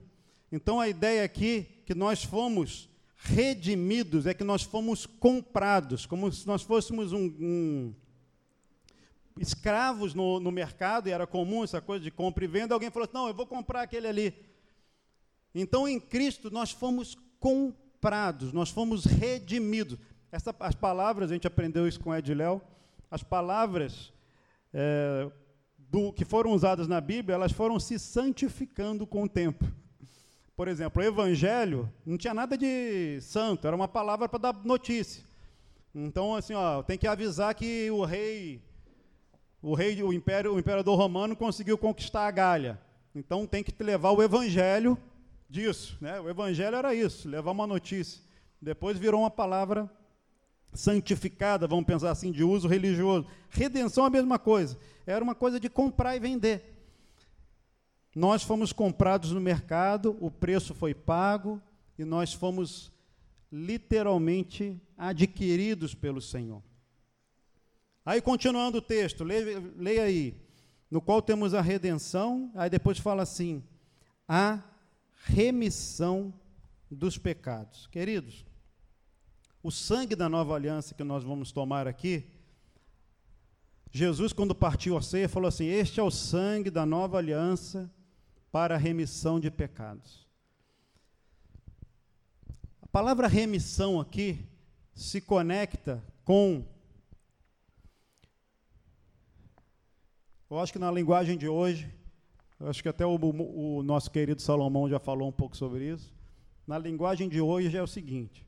Então 0.51 0.81
a 0.81 0.89
ideia 0.89 1.25
aqui 1.25 1.67
que 1.85 1.95
nós 1.95 2.23
fomos 2.23 2.89
redimidos 3.17 4.27
é 4.27 4.35
que 4.35 4.45
nós 4.45 4.63
fomos 4.63 5.07
comprados, 5.07 6.07
como 6.07 6.31
se 6.31 6.47
nós 6.47 6.63
fôssemos 6.63 7.13
um, 7.13 7.33
um 7.41 7.95
escravos 9.39 10.15
no, 10.15 10.39
no, 10.41 10.51
mercado, 10.51 11.09
e 11.09 11.13
era 11.13 11.27
comum 11.27 11.65
essa 11.65 11.81
coisa 11.81 12.03
de 12.03 12.11
compra 12.11 12.45
e 12.45 12.49
venda. 12.49 12.75
Alguém 12.75 12.91
falou 12.91 13.05
assim: 13.05 13.15
não, 13.15 13.29
eu 13.29 13.35
vou 13.35 13.47
comprar 13.47 13.83
aquele 13.83 14.07
ali. 14.07 14.35
Então 15.55 15.87
em 15.89 16.01
Cristo 16.01 16.51
nós 16.51 16.71
fomos 16.71 17.17
comprados, 17.39 18.53
nós 18.53 18.71
fomos 18.71 19.05
redimidos. 19.05 19.99
Essa, 20.31 20.55
as 20.59 20.75
palavras, 20.75 21.31
a 21.31 21.35
gente 21.35 21.47
aprendeu 21.47 21.87
isso 21.87 22.01
com 22.01 22.15
Ed 22.15 22.35
Léo, 22.35 22.61
as 23.11 23.23
palavras 23.23 24.13
é, 24.73 25.31
do, 25.79 26.13
que 26.13 26.25
foram 26.25 26.51
usadas 26.51 26.89
na 26.89 27.01
Bíblia, 27.01 27.37
elas 27.37 27.53
foram 27.53 27.79
se 27.79 27.99
santificando 27.99 29.07
com 29.07 29.23
o 29.23 29.29
tempo. 29.29 29.65
Por 30.57 30.69
exemplo, 30.69 31.03
o 31.03 31.05
evangelho 31.05 31.93
não 32.05 32.17
tinha 32.17 32.35
nada 32.35 32.57
de 32.57 33.21
santo, 33.21 33.67
era 33.67 33.75
uma 33.75 33.89
palavra 33.89 34.29
para 34.29 34.39
dar 34.39 34.65
notícia. 34.65 35.23
Então, 35.95 36.35
assim, 36.35 36.55
ó, 36.55 36.83
tem 36.83 36.99
que 36.99 37.07
avisar 37.07 37.55
que 37.55 37.89
o 37.91 38.05
rei, 38.05 38.61
o 39.65 39.73
rei, 39.73 40.03
o 40.03 40.13
império, 40.13 40.53
o 40.53 40.59
imperador 40.59 40.95
romano 40.99 41.35
conseguiu 41.35 41.79
conquistar 41.79 42.27
a 42.27 42.31
Gália. 42.31 42.79
Então 43.15 43.47
tem 43.47 43.65
que 43.65 43.83
levar 43.83 44.11
o 44.11 44.23
evangelho 44.23 44.99
disso, 45.49 45.97
né? 46.03 46.21
O 46.21 46.29
evangelho 46.29 46.77
era 46.77 46.95
isso, 46.95 47.27
levar 47.27 47.53
uma 47.53 47.67
notícia. 47.67 48.21
Depois 48.61 48.99
virou 48.99 49.23
uma 49.23 49.31
palavra 49.31 49.91
santificada, 50.75 51.67
vamos 51.67 51.87
pensar 51.87 52.11
assim, 52.11 52.31
de 52.31 52.45
uso 52.45 52.69
religioso. 52.69 53.27
Redenção 53.49 54.05
é 54.05 54.09
a 54.09 54.11
mesma 54.11 54.39
coisa. 54.39 54.79
Era 55.07 55.25
uma 55.25 55.35
coisa 55.35 55.59
de 55.59 55.71
comprar 55.71 56.15
e 56.15 56.21
vender. 56.21 56.63
Nós 58.15 58.43
fomos 58.43 58.71
comprados 58.71 59.33
no 59.33 59.41
mercado, 59.41 60.15
o 60.21 60.31
preço 60.31 60.75
foi 60.75 60.93
pago 60.93 61.59
e 61.99 62.05
nós 62.05 62.35
fomos 62.35 62.93
literalmente 63.51 64.79
adquiridos 64.99 65.95
pelo 65.95 66.21
Senhor. 66.21 66.63
Aí, 68.05 68.21
continuando 68.21 68.79
o 68.79 68.83
texto, 68.83 69.25
leia, 69.25 69.63
leia 69.77 70.03
aí. 70.03 70.35
No 70.91 71.01
qual 71.01 71.23
temos 71.23 71.55
a 71.55 71.61
redenção, 71.61 72.51
aí 72.55 72.69
depois 72.69 72.99
fala 72.99 73.23
assim: 73.23 73.63
a 74.29 74.63
remissão 75.25 76.33
dos 76.91 77.17
pecados. 77.19 77.87
Queridos, 77.87 78.45
o 79.63 79.71
sangue 79.71 80.15
da 80.15 80.29
nova 80.29 80.55
aliança 80.55 80.95
que 80.95 81.03
nós 81.03 81.25
vamos 81.25 81.51
tomar 81.51 81.89
aqui, 81.89 82.31
Jesus, 83.91 84.33
quando 84.33 84.55
partiu 84.55 84.97
a 84.97 85.03
ceia, 85.03 85.29
falou 85.29 85.49
assim: 85.49 85.67
Este 85.67 86.01
é 86.01 86.03
o 86.03 86.11
sangue 86.11 86.69
da 86.69 86.85
nova 86.85 87.19
aliança 87.19 87.91
para 88.51 88.75
a 88.75 88.79
remissão 88.79 89.39
de 89.39 89.51
pecados. 89.51 90.27
A 92.83 92.87
palavra 92.89 93.27
remissão 93.27 94.01
aqui 94.01 94.47
se 94.95 95.21
conecta 95.21 96.03
com. 96.25 96.67
Eu 100.51 100.59
acho 100.59 100.73
que 100.73 100.79
na 100.79 100.91
linguagem 100.91 101.39
de 101.39 101.49
hoje, 101.49 101.91
acho 102.61 102.83
que 102.83 102.89
até 102.89 103.05
o, 103.07 103.17
o 103.17 103.83
nosso 103.83 104.11
querido 104.11 104.43
Salomão 104.43 104.89
já 104.89 104.99
falou 104.99 105.29
um 105.29 105.33
pouco 105.33 105.57
sobre 105.57 105.91
isso. 105.91 106.13
Na 106.67 106.79
linguagem 106.79 107.29
de 107.29 107.41
hoje 107.41 107.75
é 107.77 107.83
o 107.83 107.87
seguinte: 107.87 108.47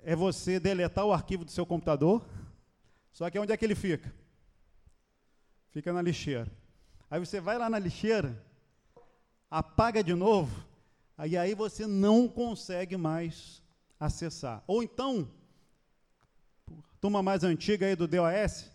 é 0.00 0.16
você 0.16 0.58
deletar 0.58 1.04
o 1.04 1.12
arquivo 1.12 1.44
do 1.44 1.50
seu 1.50 1.66
computador, 1.66 2.26
só 3.12 3.28
que 3.28 3.38
onde 3.38 3.52
é 3.52 3.56
que 3.56 3.64
ele 3.64 3.74
fica? 3.74 4.12
Fica 5.70 5.92
na 5.92 6.00
lixeira. 6.00 6.50
Aí 7.10 7.20
você 7.20 7.38
vai 7.40 7.58
lá 7.58 7.68
na 7.68 7.78
lixeira, 7.78 8.42
apaga 9.50 10.02
de 10.02 10.14
novo, 10.14 10.64
e 11.26 11.36
aí 11.36 11.54
você 11.54 11.86
não 11.86 12.26
consegue 12.26 12.96
mais 12.96 13.62
acessar. 14.00 14.64
Ou 14.66 14.82
então, 14.82 15.30
turma 17.00 17.22
mais 17.22 17.44
antiga 17.44 17.86
aí 17.86 17.94
do 17.94 18.08
DOS, 18.08 18.71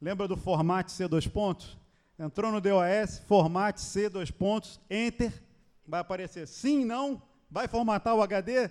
lembra 0.00 0.26
do 0.26 0.36
format 0.36 0.88
C 0.88 1.06
dois 1.06 1.26
pontos? 1.26 1.78
Entrou 2.18 2.52
no 2.52 2.60
DOS, 2.60 3.18
format 3.26 3.78
C 3.78 4.08
dois 4.08 4.30
pontos, 4.30 4.80
enter, 4.88 5.42
vai 5.86 6.00
aparecer 6.00 6.46
sim, 6.46 6.84
não, 6.84 7.22
vai 7.50 7.66
formatar 7.68 8.14
o 8.14 8.22
HD? 8.22 8.70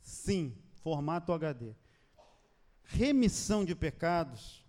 Sim 0.00 0.56
formato 0.82 1.32
HD. 1.32 1.74
Remissão 2.84 3.64
de 3.64 3.74
pecados, 3.74 4.64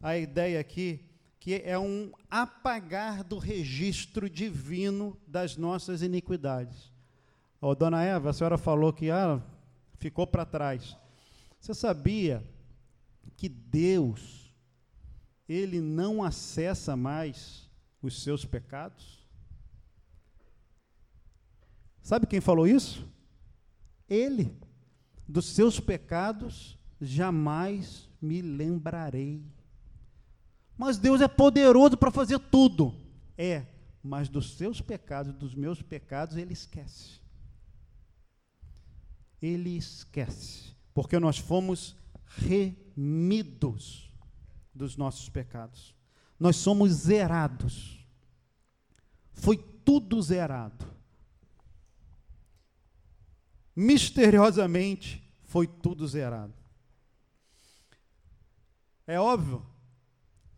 a 0.00 0.16
ideia 0.16 0.58
aqui 0.58 1.04
que 1.38 1.62
é 1.64 1.78
um 1.78 2.10
apagar 2.28 3.22
do 3.22 3.38
registro 3.38 4.28
divino 4.28 5.16
das 5.26 5.56
nossas 5.56 6.02
iniquidades. 6.02 6.92
Oh, 7.60 7.74
dona 7.74 8.02
Eva, 8.02 8.30
a 8.30 8.32
senhora 8.32 8.58
falou 8.58 8.92
que 8.92 9.10
ah, 9.10 9.40
ficou 9.98 10.26
para 10.26 10.44
trás. 10.44 10.96
Você 11.60 11.72
sabia 11.74 12.44
que 13.36 13.48
Deus 13.48 14.47
ele 15.48 15.80
não 15.80 16.22
acessa 16.22 16.96
mais 16.96 17.70
os 18.02 18.22
seus 18.22 18.44
pecados? 18.44 19.26
Sabe 22.02 22.26
quem 22.26 22.40
falou 22.40 22.66
isso? 22.66 23.08
Ele 24.08 24.56
dos 25.26 25.46
seus 25.46 25.78
pecados 25.78 26.78
jamais 27.00 28.08
me 28.20 28.40
lembrarei. 28.40 29.44
Mas 30.76 30.96
Deus 30.96 31.20
é 31.20 31.28
poderoso 31.28 31.96
para 31.96 32.10
fazer 32.10 32.38
tudo. 32.38 32.94
É, 33.36 33.66
mas 34.02 34.28
dos 34.28 34.56
seus 34.56 34.80
pecados, 34.80 35.34
dos 35.34 35.54
meus 35.54 35.82
pecados, 35.82 36.36
Ele 36.36 36.52
esquece. 36.52 37.20
Ele 39.40 39.76
esquece. 39.76 40.72
Porque 40.94 41.18
nós 41.18 41.38
fomos 41.38 41.96
remidos 42.24 44.07
dos 44.74 44.96
nossos 44.96 45.28
pecados. 45.28 45.94
Nós 46.38 46.56
somos 46.56 46.92
zerados. 46.92 47.98
Foi 49.32 49.56
tudo 49.56 50.20
zerado 50.20 50.98
misteriosamente 53.78 55.22
foi 55.44 55.68
tudo 55.68 56.04
zerado. 56.08 56.52
É 59.06 59.20
óbvio 59.20 59.64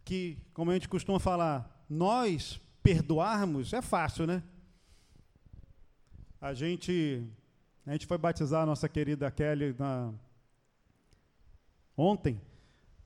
que, 0.03 0.39
como 0.55 0.71
a 0.71 0.75
gente 0.75 0.89
costuma 0.89 1.21
falar, 1.21 1.85
nós 1.87 2.59
perdoarmos 2.83 3.75
é 3.75 3.83
fácil, 3.83 4.27
né? 4.27 4.43
A 6.41 6.55
gente, 6.55 7.23
a 7.85 7.93
gente 7.93 8.07
foi 8.07 8.17
batizar 8.17 8.63
a 8.63 8.67
nossa 8.67 8.89
querida 8.89 9.31
Kelly 9.31 9.77
na, 9.79 10.15
ontem, 11.95 12.41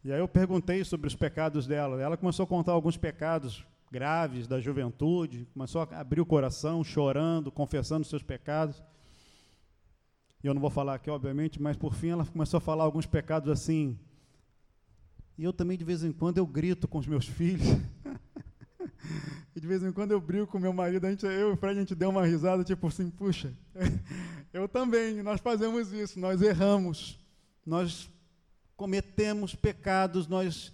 e 0.05 0.13
aí 0.13 0.21
eu 0.21 0.29
perguntei 0.29 0.85
sobre 0.85 1.09
os 1.09 1.17
pecados 1.17 1.67
dela. 1.67 1.99
Ela 1.99 2.15
começou 2.15 2.45
a 2.45 2.47
contar 2.47 2.73
alguns 2.73 2.95
pecados 2.95 3.65
graves 3.91 4.47
da 4.47 4.61
juventude, 4.61 5.49
começou 5.55 5.81
a 5.81 5.99
abrir 5.99 6.21
o 6.21 6.27
coração, 6.27 6.85
chorando, 6.85 7.51
confessando 7.51 8.05
seus 8.05 8.23
pecados. 8.23 8.83
E 10.43 10.47
eu 10.47 10.53
não 10.53 10.61
vou 10.61 10.69
falar 10.69 10.97
aqui, 10.97 11.09
obviamente, 11.09 11.63
mas 11.63 11.75
por 11.75 11.95
fim 11.95 12.09
ela 12.09 12.27
começou 12.27 12.59
a 12.59 12.61
falar 12.61 12.85
alguns 12.85 13.07
pecados 13.07 13.49
assim. 13.51 13.99
E 15.39 15.45
eu 15.45 15.55
também, 15.55 15.79
de 15.79 15.85
vez 15.85 16.05
em 16.05 16.13
quando, 16.13 16.37
eu 16.37 16.47
grito 16.47 16.87
com 16.87 16.99
os 16.99 17.07
meus 17.07 17.25
filhos. 17.27 17.67
e 19.57 19.61
de 19.61 19.67
vez 19.67 19.83
em 19.83 19.91
quando 19.91 20.11
eu 20.11 20.21
brigo 20.21 20.47
com 20.47 20.59
meu 20.59 20.75
marido, 20.75 21.07
a 21.07 21.11
gente, 21.11 21.25
eu 21.25 21.49
e 21.49 21.53
o 21.53 21.57
Fred, 21.57 21.79
a 21.79 21.81
gente 21.81 21.95
deu 21.95 22.11
uma 22.11 22.27
risada, 22.27 22.63
tipo 22.63 22.87
assim, 22.89 23.09
puxa, 23.09 23.55
eu 24.53 24.69
também, 24.69 25.23
nós 25.23 25.41
fazemos 25.41 25.95
isso, 25.95 26.21
nós 26.21 26.43
erramos, 26.43 27.19
nós 27.65 28.13
cometemos 28.77 29.55
pecados, 29.55 30.27
nós 30.27 30.73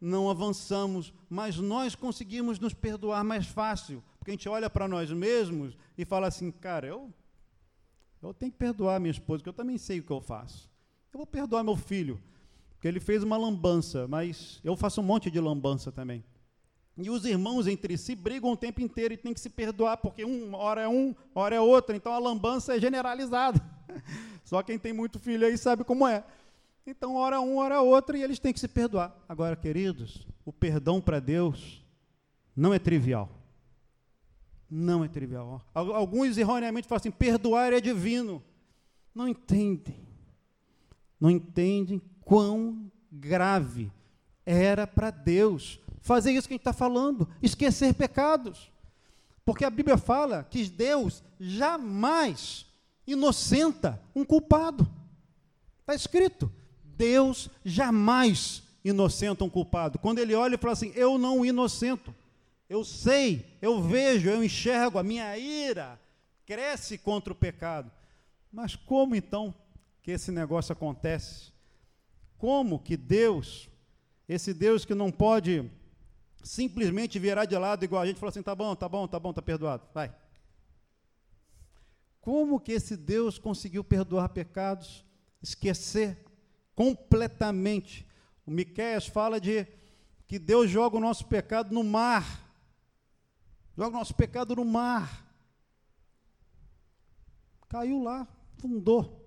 não 0.00 0.28
avançamos, 0.28 1.12
mas 1.28 1.56
nós 1.56 1.94
conseguimos 1.94 2.58
nos 2.58 2.74
perdoar 2.74 3.24
mais 3.24 3.46
fácil, 3.46 4.02
porque 4.18 4.30
a 4.30 4.34
gente 4.34 4.48
olha 4.48 4.68
para 4.68 4.86
nós 4.86 5.10
mesmos 5.10 5.76
e 5.96 6.04
fala 6.04 6.26
assim, 6.26 6.50
cara, 6.50 6.86
eu, 6.86 7.12
eu 8.22 8.34
tenho 8.34 8.52
que 8.52 8.58
perdoar 8.58 9.00
minha 9.00 9.10
esposa, 9.10 9.38
porque 9.38 9.48
eu 9.48 9.54
também 9.54 9.78
sei 9.78 10.00
o 10.00 10.02
que 10.02 10.10
eu 10.10 10.20
faço. 10.20 10.70
Eu 11.12 11.18
vou 11.18 11.26
perdoar 11.26 11.64
meu 11.64 11.76
filho, 11.76 12.20
porque 12.70 12.88
ele 12.88 13.00
fez 13.00 13.22
uma 13.22 13.36
lambança, 13.36 14.06
mas 14.06 14.60
eu 14.62 14.76
faço 14.76 15.00
um 15.00 15.04
monte 15.04 15.30
de 15.30 15.40
lambança 15.40 15.90
também. 15.90 16.24
E 16.96 17.10
os 17.10 17.24
irmãos 17.24 17.66
entre 17.66 17.96
si 17.98 18.14
brigam 18.14 18.52
o 18.52 18.56
tempo 18.56 18.80
inteiro 18.80 19.14
e 19.14 19.16
tem 19.16 19.34
que 19.34 19.40
se 19.40 19.50
perdoar, 19.50 19.96
porque 19.96 20.24
um, 20.24 20.54
hora 20.54 20.82
é 20.82 20.88
um, 20.88 21.14
hora 21.34 21.56
é 21.56 21.60
outro, 21.60 21.96
então 21.96 22.12
a 22.12 22.18
lambança 22.18 22.76
é 22.76 22.80
generalizada. 22.80 23.60
Só 24.44 24.62
quem 24.62 24.78
tem 24.78 24.92
muito 24.92 25.18
filho 25.18 25.46
aí 25.46 25.58
sabe 25.58 25.82
como 25.82 26.06
é. 26.06 26.22
Então, 26.86 27.14
hora 27.14 27.40
um, 27.40 27.56
hora 27.56 27.80
outra, 27.80 28.16
e 28.18 28.22
eles 28.22 28.38
têm 28.38 28.52
que 28.52 28.60
se 28.60 28.68
perdoar. 28.68 29.16
Agora, 29.26 29.56
queridos, 29.56 30.26
o 30.44 30.52
perdão 30.52 31.00
para 31.00 31.18
Deus 31.18 31.82
não 32.54 32.74
é 32.74 32.78
trivial. 32.78 33.30
Não 34.68 35.02
é 35.02 35.08
trivial. 35.08 35.64
Alguns 35.72 36.36
erroneamente 36.36 36.86
falam 36.86 37.00
assim: 37.00 37.10
perdoar 37.10 37.72
é 37.72 37.80
divino. 37.80 38.42
Não 39.14 39.26
entendem. 39.26 40.06
Não 41.18 41.30
entendem 41.30 42.02
quão 42.20 42.90
grave 43.10 43.90
era 44.44 44.86
para 44.86 45.10
Deus 45.10 45.78
fazer 46.00 46.32
isso 46.32 46.46
que 46.46 46.52
a 46.52 46.56
gente 46.56 46.60
está 46.60 46.72
falando, 46.72 47.26
esquecer 47.40 47.94
pecados. 47.94 48.70
Porque 49.42 49.64
a 49.64 49.70
Bíblia 49.70 49.96
fala 49.96 50.44
que 50.44 50.68
Deus 50.68 51.22
jamais 51.40 52.66
inocenta 53.06 54.02
um 54.14 54.24
culpado. 54.24 54.86
Está 55.80 55.94
escrito. 55.94 56.50
Deus 56.96 57.48
jamais 57.64 58.62
inocenta 58.84 59.44
um 59.44 59.50
culpado. 59.50 59.98
Quando 59.98 60.18
ele 60.18 60.34
olha 60.34 60.54
e 60.54 60.58
fala 60.58 60.72
assim: 60.72 60.92
Eu 60.94 61.18
não 61.18 61.44
inocento. 61.44 62.14
Eu 62.68 62.84
sei, 62.84 63.56
eu 63.60 63.82
vejo, 63.82 64.28
eu 64.28 64.42
enxergo, 64.42 64.98
a 64.98 65.02
minha 65.02 65.36
ira 65.36 66.00
cresce 66.46 66.96
contra 66.98 67.32
o 67.32 67.36
pecado. 67.36 67.90
Mas 68.50 68.74
como 68.74 69.14
então 69.14 69.54
que 70.02 70.10
esse 70.10 70.30
negócio 70.30 70.72
acontece? 70.72 71.52
Como 72.38 72.78
que 72.78 72.96
Deus, 72.96 73.68
esse 74.28 74.52
Deus 74.54 74.84
que 74.84 74.94
não 74.94 75.10
pode 75.10 75.70
simplesmente 76.42 77.18
virar 77.18 77.46
de 77.46 77.56
lado 77.56 77.84
igual 77.84 78.02
a 78.02 78.06
gente, 78.06 78.18
falar 78.18 78.30
assim: 78.30 78.42
tá 78.42 78.54
bom, 78.54 78.74
tá 78.74 78.88
bom, 78.88 79.06
tá 79.06 79.18
bom, 79.18 79.32
tá 79.32 79.42
perdoado, 79.42 79.86
vai. 79.92 80.14
Como 82.20 82.58
que 82.58 82.72
esse 82.72 82.96
Deus 82.96 83.38
conseguiu 83.38 83.84
perdoar 83.84 84.30
pecados, 84.30 85.04
esquecer 85.42 86.23
completamente. 86.74 88.06
O 88.46 88.50
Miqueias 88.50 89.06
fala 89.06 89.40
de 89.40 89.66
que 90.26 90.38
Deus 90.38 90.70
joga 90.70 90.96
o 90.96 91.00
nosso 91.00 91.26
pecado 91.26 91.72
no 91.72 91.82
mar. 91.82 92.42
Joga 93.76 93.96
o 93.96 93.98
nosso 93.98 94.14
pecado 94.14 94.56
no 94.56 94.64
mar. 94.64 95.24
Caiu 97.68 98.02
lá, 98.02 98.28
fundou. 98.58 99.24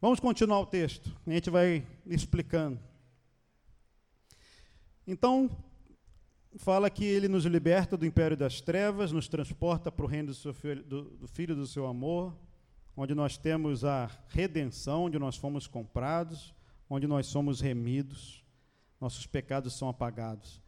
Vamos 0.00 0.18
continuar 0.18 0.60
o 0.60 0.66
texto. 0.66 1.14
A 1.26 1.30
gente 1.30 1.50
vai 1.50 1.86
explicando. 2.06 2.80
Então, 5.06 5.50
fala 6.56 6.90
que 6.90 7.04
ele 7.04 7.28
nos 7.28 7.44
liberta 7.44 7.96
do 7.96 8.06
império 8.06 8.36
das 8.36 8.60
trevas, 8.60 9.12
nos 9.12 9.28
transporta 9.28 9.92
para 9.92 10.04
o 10.04 10.08
reino 10.08 10.32
do, 10.32 10.54
filho, 10.54 10.82
do, 10.82 11.02
do 11.02 11.28
filho 11.28 11.54
do 11.54 11.66
seu 11.66 11.86
amor, 11.86 12.36
onde 12.96 13.14
nós 13.14 13.36
temos 13.36 13.84
a 13.84 14.10
redenção, 14.28 15.04
onde 15.04 15.18
nós 15.18 15.36
fomos 15.36 15.66
comprados, 15.66 16.54
onde 16.88 17.06
nós 17.06 17.26
somos 17.26 17.60
remidos, 17.60 18.44
nossos 19.00 19.26
pecados 19.26 19.74
são 19.74 19.88
apagados. 19.88 20.60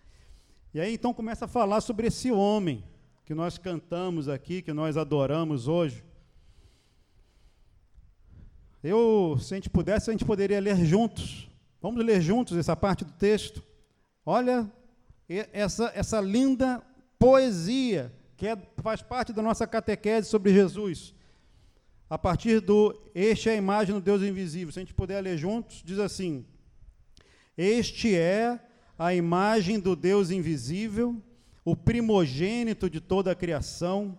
E 0.72 0.80
aí 0.80 0.94
então 0.94 1.12
começa 1.12 1.44
a 1.44 1.48
falar 1.48 1.80
sobre 1.80 2.06
esse 2.06 2.30
homem 2.30 2.82
que 3.24 3.34
nós 3.34 3.58
cantamos 3.58 4.28
aqui, 4.28 4.62
que 4.62 4.72
nós 4.72 4.96
adoramos 4.96 5.68
hoje. 5.68 6.04
Eu, 8.82 9.36
se 9.38 9.54
a 9.54 9.56
gente 9.56 9.70
pudesse, 9.70 10.10
a 10.10 10.12
gente 10.12 10.24
poderia 10.24 10.60
ler 10.60 10.76
juntos. 10.84 11.48
Vamos 11.80 12.04
ler 12.04 12.20
juntos 12.20 12.56
essa 12.56 12.74
parte 12.74 13.04
do 13.04 13.12
texto. 13.12 13.62
Olha 14.24 14.70
essa, 15.28 15.92
essa 15.94 16.20
linda 16.20 16.82
poesia 17.18 18.12
que 18.36 18.46
é, 18.46 18.56
faz 18.78 19.02
parte 19.02 19.32
da 19.32 19.42
nossa 19.42 19.66
catequese 19.66 20.28
sobre 20.28 20.52
Jesus 20.52 21.14
a 22.12 22.18
partir 22.18 22.60
do 22.60 22.94
Este 23.14 23.48
é 23.48 23.52
a 23.52 23.56
imagem 23.56 23.94
do 23.94 24.00
Deus 24.02 24.20
invisível. 24.20 24.70
Se 24.70 24.78
a 24.78 24.82
gente 24.82 24.92
puder 24.92 25.18
ler 25.22 25.38
juntos, 25.38 25.82
diz 25.82 25.98
assim: 25.98 26.44
Este 27.56 28.14
é 28.14 28.60
a 28.98 29.14
imagem 29.14 29.80
do 29.80 29.96
Deus 29.96 30.30
invisível, 30.30 31.16
o 31.64 31.74
primogênito 31.74 32.90
de 32.90 33.00
toda 33.00 33.30
a 33.30 33.34
criação, 33.34 34.18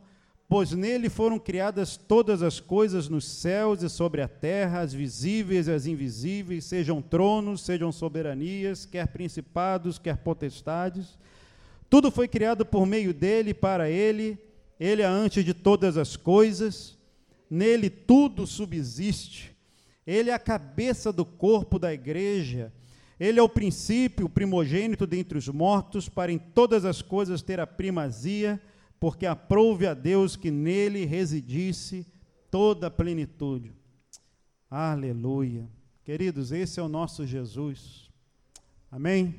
pois 0.49 0.71
nele 0.71 1.07
foram 1.07 1.37
criadas 1.37 1.95
todas 1.95 2.41
as 2.41 2.59
coisas 2.59 3.07
nos 3.07 3.25
céus 3.25 3.83
e 3.83 3.89
sobre 3.91 4.23
a 4.23 4.27
terra, 4.27 4.79
as 4.79 4.91
visíveis 4.91 5.67
e 5.67 5.71
as 5.71 5.85
invisíveis, 5.85 6.65
sejam 6.65 6.99
tronos, 6.99 7.61
sejam 7.61 7.91
soberanias, 7.91 8.87
quer 8.87 9.05
principados, 9.09 9.99
quer 9.99 10.17
potestades. 10.17 11.15
Tudo 11.91 12.09
foi 12.09 12.27
criado 12.27 12.65
por 12.65 12.87
meio 12.87 13.13
dele 13.13 13.53
para 13.53 13.87
ele. 13.87 14.35
Ele 14.79 15.03
é 15.03 15.05
antes 15.05 15.45
de 15.45 15.53
todas 15.53 15.95
as 15.95 16.15
coisas 16.15 16.97
nele 17.53 17.87
tudo 17.87 18.47
subsiste. 18.47 19.55
Ele 20.07 20.31
é 20.31 20.33
a 20.33 20.39
cabeça 20.39 21.13
do 21.13 21.23
corpo 21.23 21.77
da 21.77 21.93
igreja. 21.93 22.73
Ele 23.19 23.39
é 23.39 23.43
o 23.43 23.47
princípio, 23.47 24.25
o 24.25 24.29
primogênito 24.29 25.05
dentre 25.05 25.37
os 25.37 25.47
mortos, 25.47 26.09
para 26.09 26.31
em 26.31 26.39
todas 26.39 26.83
as 26.83 27.03
coisas 27.03 27.43
ter 27.43 27.59
a 27.59 27.67
primazia, 27.67 28.59
porque 28.99 29.27
aprouve 29.27 29.85
a 29.85 29.93
Deus 29.93 30.35
que 30.35 30.49
nele 30.49 31.05
residisse 31.05 32.07
toda 32.49 32.87
a 32.87 32.91
plenitude. 32.91 33.71
Aleluia. 34.67 35.69
Queridos, 36.03 36.51
esse 36.51 36.79
é 36.79 36.83
o 36.83 36.89
nosso 36.89 37.23
Jesus. 37.23 38.09
Amém? 38.91 39.35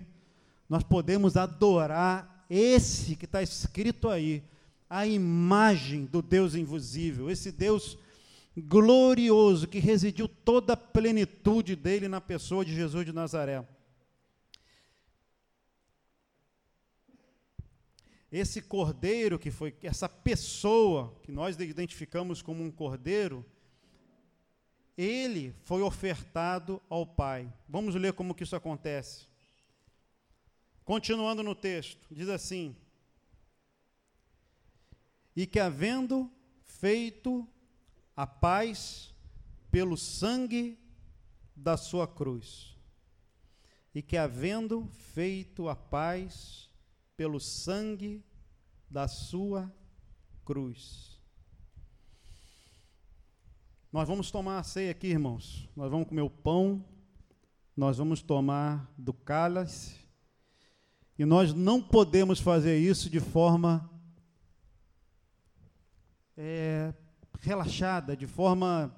Nós 0.68 0.84
podemos 0.84 1.36
adorar 1.36 2.46
esse 2.48 3.16
que 3.16 3.24
está 3.24 3.42
escrito 3.42 4.08
aí, 4.08 4.44
a 4.88 5.04
imagem 5.04 6.04
do 6.04 6.22
Deus 6.22 6.54
invisível, 6.54 7.28
esse 7.28 7.50
Deus 7.50 7.98
glorioso 8.60 9.66
que 9.66 9.78
residiu 9.78 10.28
toda 10.28 10.74
a 10.74 10.76
plenitude 10.76 11.74
dele 11.74 12.06
na 12.08 12.20
pessoa 12.20 12.64
de 12.64 12.74
Jesus 12.74 13.04
de 13.04 13.12
Nazaré. 13.12 13.66
Esse 18.30 18.60
cordeiro 18.60 19.38
que 19.38 19.50
foi, 19.50 19.74
essa 19.82 20.08
pessoa 20.08 21.14
que 21.22 21.30
nós 21.30 21.56
identificamos 21.56 22.42
como 22.42 22.64
um 22.64 22.70
cordeiro, 22.70 23.44
ele 24.96 25.54
foi 25.62 25.82
ofertado 25.82 26.82
ao 26.88 27.06
Pai. 27.06 27.52
Vamos 27.68 27.94
ler 27.94 28.12
como 28.12 28.34
que 28.34 28.42
isso 28.42 28.56
acontece. 28.56 29.26
Continuando 30.84 31.42
no 31.42 31.54
texto, 31.54 32.06
diz 32.10 32.28
assim: 32.28 32.76
E 35.34 35.46
que 35.46 35.58
havendo 35.58 36.30
feito 36.64 37.48
a 38.16 38.26
paz 38.26 39.14
pelo 39.70 39.96
sangue 39.96 40.78
da 41.54 41.76
sua 41.76 42.06
cruz. 42.06 42.76
E 43.94 44.02
que, 44.02 44.16
havendo 44.16 44.86
feito 45.12 45.68
a 45.68 45.76
paz 45.76 46.70
pelo 47.16 47.38
sangue 47.38 48.24
da 48.90 49.06
sua 49.06 49.72
cruz. 50.44 51.20
Nós 53.92 54.08
vamos 54.08 54.30
tomar 54.30 54.58
a 54.58 54.62
ceia 54.64 54.90
aqui, 54.90 55.06
irmãos. 55.06 55.68
Nós 55.76 55.90
vamos 55.90 56.08
comer 56.08 56.22
o 56.22 56.30
pão, 56.30 56.84
nós 57.76 57.98
vamos 57.98 58.22
tomar 58.22 58.92
do 58.98 59.12
cálice, 59.12 60.04
e 61.16 61.24
nós 61.24 61.54
não 61.54 61.80
podemos 61.80 62.40
fazer 62.40 62.76
isso 62.76 63.08
de 63.08 63.20
forma 63.20 63.88
é, 66.36 66.92
relaxada, 67.40 68.16
de 68.16 68.26
forma 68.26 68.94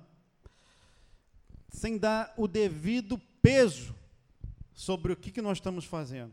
sem 1.69 1.99
dar 1.99 2.33
o 2.37 2.49
devido 2.49 3.19
peso 3.43 3.95
sobre 4.73 5.13
o 5.13 5.17
que, 5.17 5.31
que 5.31 5.43
nós 5.43 5.59
estamos 5.59 5.85
fazendo. 5.85 6.33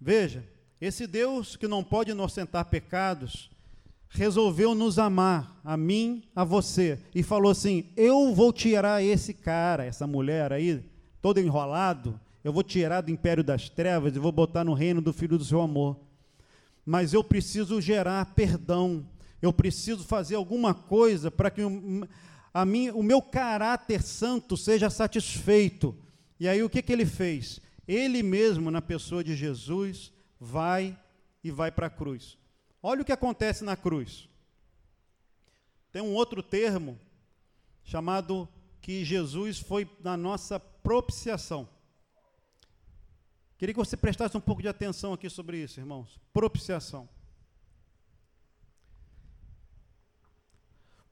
Veja, 0.00 0.44
esse 0.80 1.06
Deus 1.06 1.56
que 1.56 1.66
não 1.66 1.82
pode 1.82 2.10
inocentar 2.10 2.66
pecados, 2.66 3.50
resolveu 4.08 4.74
nos 4.74 4.98
amar, 4.98 5.58
a 5.64 5.76
mim, 5.76 6.22
a 6.34 6.44
você, 6.44 6.98
e 7.14 7.22
falou 7.22 7.50
assim: 7.50 7.90
Eu 7.96 8.34
vou 8.34 8.52
tirar 8.52 9.02
esse 9.02 9.32
cara, 9.32 9.84
essa 9.84 10.06
mulher 10.06 10.52
aí, 10.52 10.84
todo 11.20 11.40
enrolado, 11.40 12.18
eu 12.44 12.52
vou 12.52 12.62
tirar 12.62 13.00
do 13.00 13.10
império 13.10 13.42
das 13.42 13.68
trevas 13.68 14.14
e 14.14 14.18
vou 14.18 14.32
botar 14.32 14.64
no 14.64 14.74
reino 14.74 15.00
do 15.00 15.12
filho 15.12 15.38
do 15.38 15.44
seu 15.44 15.60
amor. 15.60 15.98
Mas 16.84 17.12
eu 17.12 17.24
preciso 17.24 17.80
gerar 17.80 18.34
perdão, 18.34 19.04
eu 19.40 19.52
preciso 19.52 20.04
fazer 20.04 20.34
alguma 20.34 20.74
coisa 20.74 21.30
para 21.30 21.50
que 21.50 21.62
a 22.52 22.64
mim, 22.64 22.90
o 22.90 23.02
meu 23.02 23.20
caráter 23.20 24.02
santo 24.02 24.56
seja 24.56 24.88
satisfeito. 24.88 25.94
E 26.40 26.48
aí 26.48 26.62
o 26.62 26.70
que, 26.70 26.82
que 26.82 26.92
ele 26.92 27.06
fez? 27.06 27.60
Ele 27.86 28.22
mesmo, 28.22 28.70
na 28.70 28.82
pessoa 28.82 29.22
de 29.22 29.36
Jesus, 29.36 30.12
vai 30.40 30.98
e 31.44 31.50
vai 31.50 31.70
para 31.70 31.86
a 31.86 31.90
cruz. 31.90 32.38
Olha 32.82 33.02
o 33.02 33.04
que 33.04 33.12
acontece 33.12 33.62
na 33.62 33.76
cruz. 33.76 34.28
Tem 35.92 36.02
um 36.02 36.14
outro 36.14 36.42
termo 36.42 36.98
chamado 37.84 38.48
que 38.80 39.04
Jesus 39.04 39.58
foi 39.58 39.88
na 40.02 40.16
nossa 40.16 40.58
propiciação. 40.58 41.68
Queria 43.58 43.72
que 43.72 43.80
você 43.80 43.96
prestasse 43.96 44.36
um 44.36 44.40
pouco 44.40 44.60
de 44.60 44.68
atenção 44.68 45.12
aqui 45.12 45.30
sobre 45.30 45.62
isso, 45.62 45.80
irmãos. 45.80 46.20
Propiciação. 46.32 47.08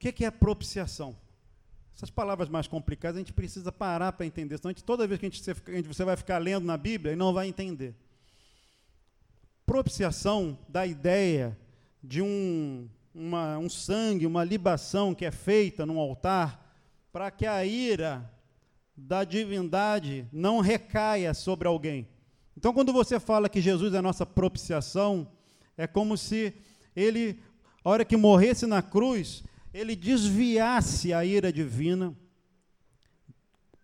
O 0.09 0.13
que 0.13 0.25
é 0.25 0.31
propiciação? 0.31 1.17
Essas 1.97 2.11
palavras 2.11 2.49
mais 2.49 2.67
complicadas 2.67 3.17
a 3.17 3.21
gente 3.21 3.33
precisa 3.33 3.73
parar 3.73 4.13
para 4.13 4.27
entender, 4.27 4.59
senão 4.59 4.71
gente, 4.71 4.85
toda 4.85 5.07
vez 5.07 5.19
que 5.19 5.27
a 5.27 5.31
gente, 5.31 5.89
você 5.89 6.05
vai 6.05 6.17
ficar 6.17 6.39
lendo 6.39 6.67
na 6.67 6.77
Bíblia 6.77 7.13
e 7.13 7.17
não 7.17 7.33
vai 7.33 7.49
entender. 7.49 7.95
Propiciação 9.65 10.59
dá 10.69 10.87
ideia 10.87 11.57
de 12.03 12.21
um, 12.21 12.87
uma, 13.15 13.57
um 13.57 13.71
sangue, 13.71 14.27
uma 14.27 14.45
libação 14.45 15.15
que 15.15 15.25
é 15.25 15.31
feita 15.31 15.87
num 15.87 15.99
altar 15.99 16.77
para 17.11 17.31
que 17.31 17.47
a 17.47 17.65
ira 17.65 18.31
da 18.97 19.25
divindade 19.25 20.29
não 20.31 20.61
recaia 20.61 21.33
sobre 21.33 21.67
alguém. 21.67 22.07
Então, 22.57 22.75
quando 22.75 22.93
você 22.93 23.19
fala 23.19 23.49
que 23.49 23.61
Jesus 23.61 23.95
é 23.95 23.99
a 23.99 24.03
nossa 24.03 24.27
propiciação, 24.27 25.27
é 25.79 25.87
como 25.87 26.17
se 26.19 26.53
ele, 26.95 27.41
a 27.83 27.91
hora 27.91 28.05
que 28.05 28.17
morresse 28.17 28.67
na 28.67 28.83
cruz, 28.83 29.43
ele 29.75 29.97
desviasse 29.97 31.13
a 31.13 31.25
ira 31.25 31.53
divina 31.53 32.17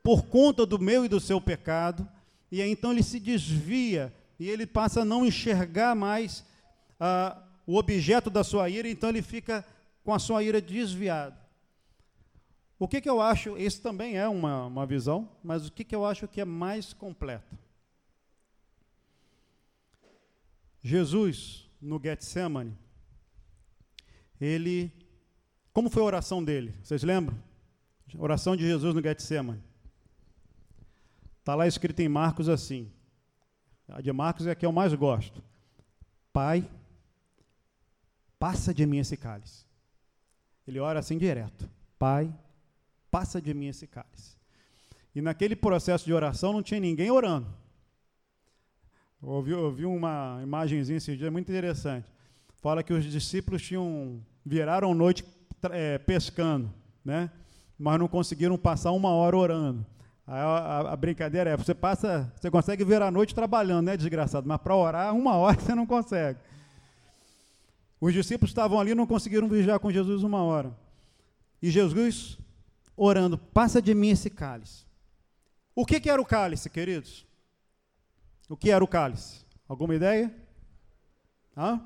por 0.05 0.26
conta 0.26 0.64
do 0.64 0.79
meu 0.79 1.05
e 1.05 1.09
do 1.09 1.18
seu 1.18 1.40
pecado, 1.40 2.09
e 2.50 2.62
aí 2.62 2.70
então 2.70 2.92
ele 2.92 3.03
se 3.03 3.18
desvia 3.18 4.14
e 4.38 4.48
ele 4.48 4.66
passa 4.66 5.03
a 5.03 5.05
não 5.05 5.26
enxergar 5.26 5.96
mais 5.96 6.46
ah, 6.98 7.42
o 7.66 7.76
objeto 7.76 8.31
da 8.31 8.44
sua 8.44 8.70
ira, 8.70 8.88
então 8.88 9.09
ele 9.09 9.20
fica 9.20 9.66
com 10.05 10.14
a 10.14 10.18
sua 10.20 10.44
ira 10.44 10.61
desviada. 10.61 11.38
O 12.79 12.88
que, 12.88 13.00
que 13.00 13.11
eu 13.11 13.20
acho, 13.20 13.59
isso 13.59 13.83
também 13.83 14.16
é 14.16 14.26
uma, 14.26 14.66
uma 14.66 14.87
visão, 14.87 15.29
mas 15.44 15.66
o 15.66 15.72
que, 15.72 15.85
que 15.85 15.94
eu 15.94 16.07
acho 16.07 16.26
que 16.26 16.40
é 16.40 16.44
mais 16.44 16.94
completo? 16.94 17.59
Jesus, 20.83 21.68
no 21.81 22.00
Getsemane, 22.03 22.74
ele, 24.40 24.90
como 25.81 25.88
foi 25.88 26.03
a 26.03 26.05
oração 26.05 26.45
dele? 26.45 26.75
Vocês 26.83 27.03
lembram? 27.03 27.35
A 28.14 28.23
oração 28.23 28.55
de 28.55 28.62
Jesus 28.62 28.95
no 28.95 29.01
Getsemane. 29.01 29.62
Está 31.38 31.55
lá 31.55 31.66
escrito 31.66 32.01
em 32.01 32.09
Marcos 32.09 32.51
assim, 32.51 32.93
a 33.88 34.03
de 34.03 34.12
Marcos 34.12 34.47
é 34.47 34.51
a 34.51 34.55
que 34.55 34.66
eu 34.66 34.73
mais 34.73 34.93
gosto. 34.93 35.43
Pai, 36.35 36.69
passa 38.38 38.75
de 38.75 38.85
mim 38.85 38.99
esse 38.99 39.16
cálice. 39.16 39.64
Ele 40.69 40.79
ora 40.79 40.99
assim 40.99 41.16
direto. 41.16 41.66
Pai, 41.99 42.31
passa 43.11 43.40
de 43.40 43.55
mim 43.55 43.69
esse 43.69 43.87
cálice. 43.87 44.37
E 45.14 45.23
naquele 45.23 45.57
processo 45.57 46.05
de 46.05 46.12
oração 46.12 46.53
não 46.53 46.62
tinha 46.62 46.79
ninguém 46.79 47.11
orando. 47.11 47.49
Eu 49.23 49.31
ouvi, 49.31 49.53
eu 49.53 49.73
vi 49.73 49.87
uma 49.87 50.40
imagenzinha 50.43 50.99
esse 50.99 51.16
dia 51.16 51.31
muito 51.31 51.51
interessante. 51.51 52.07
Fala 52.57 52.83
que 52.83 52.93
os 52.93 53.03
discípulos 53.03 53.62
tinham 53.62 54.23
viraram 54.45 54.93
noite 54.93 55.25
é, 55.73 55.99
pescando, 55.99 56.73
né? 57.05 57.31
Mas 57.79 57.99
não 57.99 58.09
conseguiram 58.09 58.57
passar 58.59 58.92
uma 58.92 59.11
hora 59.11 59.37
orando. 59.37 59.87
A, 60.27 60.37
a, 60.37 60.92
a, 60.92 60.96
brincadeira 60.96 61.51
é, 61.51 61.57
você 61.57 61.75
passa, 61.75 62.33
você 62.37 62.51
consegue 62.51 62.85
ver 62.85 63.03
a 63.03 63.11
noite 63.11 63.35
trabalhando, 63.35 63.87
né, 63.87 63.96
desgraçado? 63.96 64.46
Mas 64.46 64.59
para 64.59 64.77
orar, 64.77 65.14
uma 65.14 65.35
hora 65.35 65.59
você 65.61 65.75
não 65.75 65.87
consegue. 65.87 66.38
Os 68.01 68.12
discípulos 68.12 68.51
estavam 68.51 68.79
ali 68.79 68.92
e 68.92 68.94
não 68.94 69.07
conseguiram 69.07 69.49
vigiar 69.49 69.81
com 69.81 69.90
Jesus 69.90 70.23
uma 70.23 70.42
hora. 70.42 70.73
E 71.61 71.70
Jesus 71.70 72.38
orando, 72.96 73.37
passa 73.37 73.83
de 73.83 73.94
mim 73.94 74.11
esse 74.11 74.31
cálice. 74.31 74.85
O 75.75 75.85
que, 75.85 76.01
que 76.01 76.11
era 76.11 76.20
o 76.20 76.27
cálice, 76.27 76.68
queridos? 76.68 77.27
O 78.49 78.57
que 78.57 78.70
era 78.70 78.85
o 78.85 78.88
cálice? 78.88 79.44
Alguma 79.68 79.94
ideia? 79.94 80.35
Hã? 81.57 81.81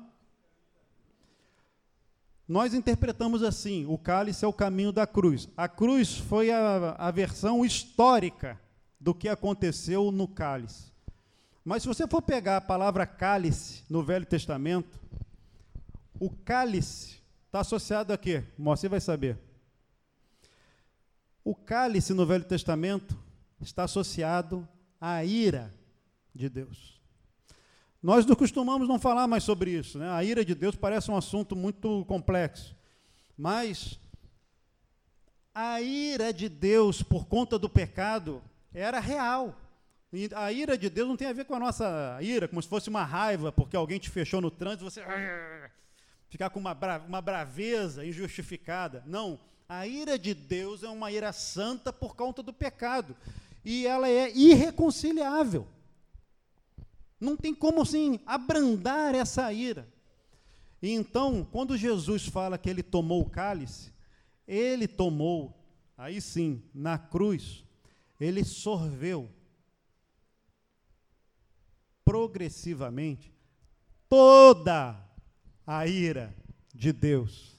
Nós 2.47 2.73
interpretamos 2.73 3.41
assim: 3.41 3.85
o 3.85 3.97
cálice 3.97 4.45
é 4.45 4.47
o 4.47 4.53
caminho 4.53 4.91
da 4.91 5.07
cruz. 5.07 5.49
A 5.57 5.67
cruz 5.67 6.17
foi 6.17 6.51
a, 6.51 6.95
a 6.97 7.11
versão 7.11 7.65
histórica 7.65 8.59
do 8.99 9.13
que 9.13 9.27
aconteceu 9.27 10.11
no 10.11 10.27
cálice. 10.27 10.93
Mas 11.63 11.81
se 11.81 11.87
você 11.87 12.07
for 12.07 12.21
pegar 12.21 12.57
a 12.57 12.61
palavra 12.61 13.07
cálice 13.07 13.83
no 13.89 14.03
Velho 14.03 14.25
Testamento, 14.25 14.99
o 16.19 16.29
cálice 16.29 17.17
está 17.47 17.61
associado 17.61 18.13
a 18.13 18.17
quê? 18.17 18.43
Você 18.57 18.87
vai 18.87 18.99
saber. 18.99 19.39
O 21.43 21.55
cálice 21.55 22.13
no 22.13 22.25
Velho 22.25 22.43
Testamento 22.43 23.17
está 23.59 23.83
associado 23.83 24.67
à 25.01 25.23
ira 25.23 25.73
de 26.33 26.49
Deus. 26.49 26.94
Nós 28.05 28.23
não 28.23 28.35
costumamos 28.35 28.87
não 28.87 28.99
falar 28.99 29.25
mais 29.25 29.43
sobre 29.43 29.71
isso, 29.71 29.97
né? 29.97 30.07
A 30.11 30.23
ira 30.23 30.45
de 30.45 30.53
Deus 30.53 30.75
parece 30.75 31.09
um 31.09 31.17
assunto 31.17 31.55
muito 31.55 32.05
complexo. 32.05 32.75
Mas 33.35 33.99
a 35.51 35.81
ira 35.81 36.31
de 36.31 36.47
Deus 36.47 37.01
por 37.01 37.25
conta 37.25 37.57
do 37.57 37.67
pecado 37.67 38.43
era 38.71 38.99
real. 38.99 39.59
E 40.13 40.29
a 40.35 40.51
ira 40.51 40.77
de 40.77 40.87
Deus 40.87 41.09
não 41.09 41.17
tem 41.17 41.27
a 41.27 41.33
ver 41.33 41.45
com 41.45 41.55
a 41.55 41.59
nossa 41.59 42.19
ira, 42.21 42.47
como 42.47 42.61
se 42.61 42.69
fosse 42.69 42.91
uma 42.91 43.03
raiva 43.03 43.51
porque 43.51 43.75
alguém 43.75 43.97
te 43.97 44.11
fechou 44.11 44.39
no 44.39 44.51
trânsito, 44.51 44.83
você 44.83 45.01
ficar 46.29 46.51
com 46.51 46.59
uma, 46.59 46.75
bra 46.75 47.03
uma 47.07 47.21
braveza 47.23 48.05
injustificada. 48.05 49.01
Não, 49.07 49.39
a 49.67 49.87
ira 49.87 50.19
de 50.19 50.35
Deus 50.35 50.83
é 50.83 50.89
uma 50.89 51.11
ira 51.11 51.33
santa 51.33 51.91
por 51.91 52.15
conta 52.15 52.43
do 52.43 52.53
pecado. 52.53 53.17
E 53.65 53.87
ela 53.87 54.07
é 54.07 54.31
irreconciliável. 54.31 55.67
Não 57.19 57.37
tem 57.37 57.53
como 57.53 57.81
assim 57.81 58.19
abrandar 58.25 59.15
essa 59.15 59.51
ira. 59.51 59.87
E 60.81 60.91
então, 60.91 61.47
quando 61.51 61.77
Jesus 61.77 62.27
fala 62.27 62.57
que 62.57 62.69
ele 62.69 62.83
tomou 62.83 63.21
o 63.21 63.29
cálice, 63.29 63.93
ele 64.47 64.87
tomou, 64.87 65.57
aí 65.97 66.21
sim, 66.21 66.61
na 66.73 66.97
cruz, 66.97 67.63
ele 68.19 68.43
sorveu 68.43 69.29
progressivamente 72.03 73.33
toda 74.07 74.95
a 75.65 75.87
ira 75.87 76.35
de 76.73 76.91
Deus. 76.91 77.55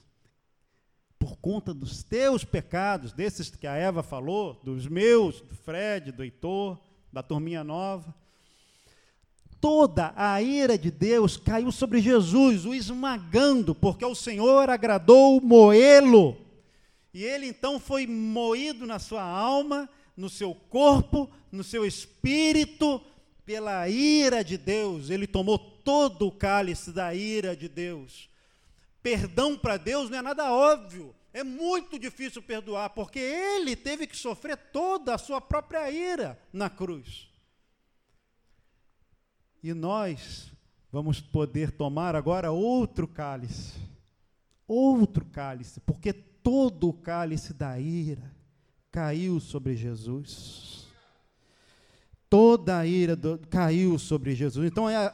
Por 1.19 1.35
conta 1.37 1.73
dos 1.73 2.03
teus 2.03 2.45
pecados, 2.45 3.11
desses 3.11 3.49
que 3.49 3.67
a 3.67 3.75
Eva 3.75 4.03
falou, 4.03 4.53
dos 4.63 4.87
meus, 4.87 5.41
do 5.41 5.55
Fred, 5.55 6.11
do 6.11 6.23
Heitor, 6.23 6.79
da 7.11 7.23
turminha 7.23 7.63
nova 7.63 8.15
toda 9.67 10.13
a 10.15 10.41
ira 10.41 10.77
de 10.77 10.89
Deus 10.89 11.35
caiu 11.35 11.73
sobre 11.73 11.99
Jesus, 11.99 12.65
o 12.65 12.73
esmagando, 12.73 13.75
porque 13.75 14.05
o 14.05 14.15
Senhor 14.15 14.69
agradou 14.69 15.41
moê-lo. 15.41 16.37
E 17.13 17.21
ele 17.21 17.47
então 17.47 17.77
foi 17.77 18.07
moído 18.07 18.85
na 18.85 18.97
sua 18.97 19.23
alma, 19.23 19.89
no 20.15 20.29
seu 20.29 20.55
corpo, 20.55 21.29
no 21.51 21.65
seu 21.65 21.85
espírito, 21.85 23.01
pela 23.45 23.89
ira 23.89 24.41
de 24.41 24.57
Deus. 24.57 25.09
Ele 25.09 25.27
tomou 25.27 25.59
todo 25.59 26.27
o 26.27 26.31
cálice 26.31 26.93
da 26.93 27.13
ira 27.13 27.53
de 27.53 27.67
Deus. 27.67 28.29
Perdão 29.03 29.57
para 29.57 29.75
Deus 29.75 30.09
não 30.09 30.19
é 30.19 30.21
nada 30.21 30.49
óbvio. 30.49 31.13
É 31.33 31.43
muito 31.43 31.99
difícil 31.99 32.41
perdoar, 32.41 32.91
porque 32.91 33.19
ele 33.19 33.75
teve 33.75 34.07
que 34.07 34.15
sofrer 34.15 34.55
toda 34.55 35.13
a 35.13 35.17
sua 35.17 35.41
própria 35.41 35.91
ira 35.91 36.39
na 36.53 36.69
cruz. 36.69 37.27
E 39.63 39.73
nós 39.73 40.51
vamos 40.91 41.19
poder 41.19 41.71
tomar 41.71 42.15
agora 42.15 42.51
outro 42.51 43.07
cálice. 43.07 43.79
Outro 44.67 45.25
cálice, 45.25 45.79
porque 45.79 46.11
todo 46.13 46.89
o 46.89 46.93
cálice 46.93 47.53
da 47.53 47.79
ira 47.79 48.31
caiu 48.91 49.39
sobre 49.39 49.75
Jesus. 49.75 50.87
Toda 52.29 52.79
a 52.79 52.85
ira 52.85 53.15
do, 53.15 53.39
caiu 53.49 53.97
sobre 53.97 54.35
Jesus. 54.35 54.69
Então 54.69 54.89
é 54.89 55.13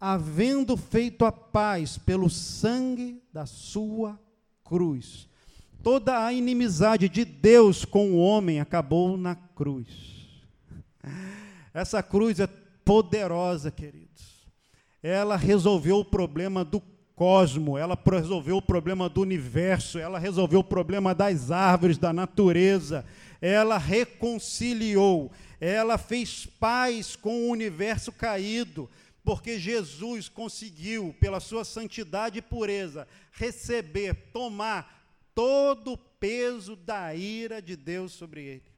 havendo 0.00 0.76
feito 0.76 1.24
a 1.24 1.32
paz 1.32 1.98
pelo 1.98 2.28
sangue 2.30 3.22
da 3.32 3.46
sua 3.46 4.18
cruz. 4.64 5.28
Toda 5.82 6.24
a 6.24 6.32
inimizade 6.32 7.08
de 7.08 7.24
Deus 7.24 7.84
com 7.84 8.12
o 8.12 8.18
homem 8.18 8.60
acabou 8.60 9.16
na 9.16 9.34
cruz. 9.34 9.88
Essa 11.72 12.02
cruz 12.02 12.40
é 12.40 12.46
poderosa, 12.86 13.68
queridos. 13.68 14.46
Ela 15.02 15.36
resolveu 15.36 15.98
o 15.98 16.04
problema 16.04 16.64
do 16.64 16.80
cosmo, 17.16 17.76
ela 17.76 17.98
resolveu 18.06 18.58
o 18.58 18.62
problema 18.62 19.08
do 19.08 19.22
universo, 19.22 19.98
ela 19.98 20.20
resolveu 20.20 20.60
o 20.60 20.64
problema 20.64 21.12
das 21.12 21.50
árvores, 21.50 21.98
da 21.98 22.12
natureza, 22.12 23.04
ela 23.40 23.76
reconciliou, 23.76 25.32
ela 25.60 25.98
fez 25.98 26.46
paz 26.46 27.16
com 27.16 27.46
o 27.46 27.50
universo 27.50 28.12
caído, 28.12 28.88
porque 29.24 29.58
Jesus 29.58 30.28
conseguiu, 30.28 31.14
pela 31.18 31.40
sua 31.40 31.64
santidade 31.64 32.38
e 32.38 32.42
pureza, 32.42 33.08
receber, 33.32 34.14
tomar 34.32 35.10
todo 35.34 35.94
o 35.94 35.98
peso 35.98 36.76
da 36.76 37.12
ira 37.14 37.60
de 37.60 37.74
Deus 37.74 38.12
sobre 38.12 38.44
ele. 38.44 38.76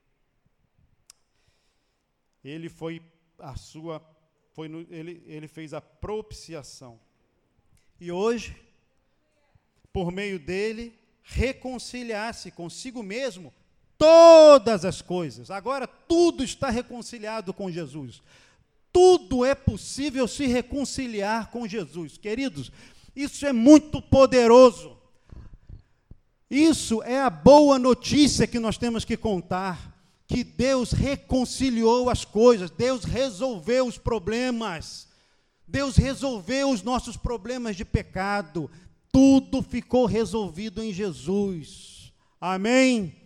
Ele 2.43 2.69
foi 2.71 3.03
a 3.39 3.57
sua, 3.57 4.03
foi 4.53 4.69
no, 4.69 4.81
ele, 4.91 5.23
ele 5.27 5.49
fez 5.49 5.73
a 5.75 5.81
propiciação. 5.81 6.99
E 8.01 8.13
hoje, 8.13 8.57
por 9.93 10.11
meio 10.11 10.39
dele, 10.39 10.99
reconciliar-se 11.23 12.51
consigo 12.51 13.03
mesmo 13.03 13.53
todas 13.97 14.85
as 14.85 15.03
coisas. 15.03 15.51
Agora 15.51 15.87
tudo 15.87 16.45
está 16.45 16.71
reconciliado 16.71 17.53
com 17.53 17.71
Jesus 17.71 18.23
tudo 18.93 19.45
é 19.45 19.55
possível 19.55 20.27
se 20.27 20.47
reconciliar 20.47 21.51
com 21.51 21.69
Jesus. 21.69 22.19
Queridos, 22.19 22.73
isso 23.15 23.47
é 23.47 23.53
muito 23.53 24.01
poderoso. 24.03 24.97
Isso 26.51 27.03
é 27.03 27.21
a 27.21 27.31
boa 27.31 27.79
notícia 27.79 28.47
que 28.47 28.59
nós 28.59 28.79
temos 28.79 29.05
que 29.05 29.17
contar. 29.17 29.98
Que 30.29 30.45
Deus 30.45 30.93
reconciliou 30.93 32.09
as 32.09 32.25
coisas, 32.25 32.71
Deus 32.71 33.03
resolveu 33.03 33.87
os 33.87 33.99
problemas, 33.99 35.09
Deus 35.67 35.97
resolveu 35.97 36.71
os 36.71 36.83
nossos 36.83 37.17
problemas 37.17 37.75
de 37.75 37.85
pecado, 37.85 38.71
tudo 39.11 39.63
ficou 39.63 40.07
resolvido 40.07 40.83
em 40.83 40.93
Jesus. 40.93 42.13
Amém? 42.41 43.17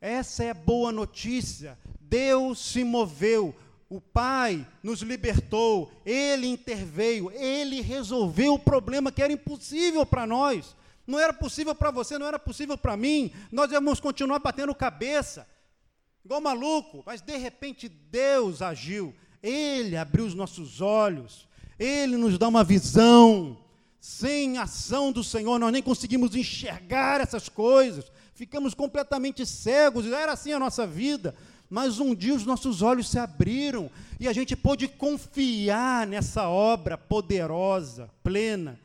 Essa 0.00 0.44
é 0.44 0.50
a 0.50 0.54
boa 0.54 0.92
notícia. 0.92 1.78
Deus 1.98 2.58
se 2.58 2.84
moveu, 2.84 3.54
o 3.88 4.00
Pai 4.00 4.66
nos 4.82 5.00
libertou, 5.00 5.90
Ele 6.04 6.46
interveio, 6.46 7.30
Ele 7.32 7.80
resolveu 7.80 8.54
o 8.54 8.58
problema 8.58 9.10
que 9.10 9.22
era 9.22 9.32
impossível 9.32 10.04
para 10.04 10.26
nós. 10.26 10.76
Não 11.06 11.18
era 11.18 11.32
possível 11.32 11.74
para 11.74 11.90
você, 11.90 12.18
não 12.18 12.26
era 12.26 12.38
possível 12.38 12.76
para 12.76 12.96
mim. 12.96 13.32
Nós 13.50 13.72
íamos 13.72 14.00
continuar 14.00 14.38
batendo 14.38 14.74
cabeça, 14.74 15.46
igual 16.24 16.40
maluco, 16.40 17.02
mas 17.04 17.20
de 17.20 17.36
repente 17.36 17.88
Deus 17.88 18.62
agiu. 18.62 19.14
Ele 19.42 19.96
abriu 19.96 20.24
os 20.24 20.34
nossos 20.34 20.80
olhos, 20.80 21.46
Ele 21.78 22.16
nos 22.16 22.38
dá 22.38 22.48
uma 22.48 22.64
visão. 22.64 23.58
Sem 24.00 24.58
ação 24.58 25.10
do 25.10 25.24
Senhor, 25.24 25.58
nós 25.58 25.72
nem 25.72 25.82
conseguimos 25.82 26.36
enxergar 26.36 27.22
essas 27.22 27.48
coisas, 27.48 28.04
ficamos 28.34 28.74
completamente 28.74 29.46
cegos, 29.46 30.06
era 30.06 30.32
assim 30.32 30.52
a 30.52 30.58
nossa 30.58 30.86
vida 30.86 31.34
mas 31.74 31.98
um 31.98 32.14
dia 32.14 32.34
os 32.34 32.44
nossos 32.44 32.82
olhos 32.82 33.10
se 33.10 33.18
abriram 33.18 33.90
e 34.20 34.28
a 34.28 34.32
gente 34.32 34.54
pôde 34.54 34.86
confiar 34.86 36.06
nessa 36.06 36.48
obra 36.48 36.96
poderosa, 36.96 38.10
plena, 38.22 38.78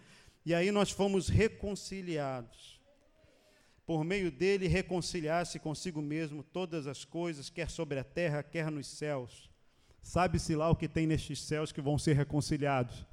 e 0.45 0.53
aí 0.53 0.71
nós 0.71 0.89
fomos 0.89 1.27
reconciliados. 1.29 2.68
Por 3.89 4.03
meio 4.03 4.31
dele, 4.31 4.67
reconciliar-se 4.67 5.57
consigo 5.57 5.99
mesmo 5.99 6.43
todas 6.43 6.85
as 6.85 7.03
coisas, 7.03 7.49
quer 7.49 7.71
sobre 7.71 7.97
a 7.97 8.03
terra, 8.03 8.43
quer 8.43 8.69
nos 8.69 8.85
céus. 8.85 9.49
Sabe-se 9.99 10.55
lá 10.55 10.69
o 10.69 10.75
que 10.75 10.87
tem 10.87 11.07
nestes 11.07 11.41
céus 11.41 11.71
que 11.71 11.81
vão 11.81 11.97
ser 11.97 12.15
reconciliados. 12.15 13.03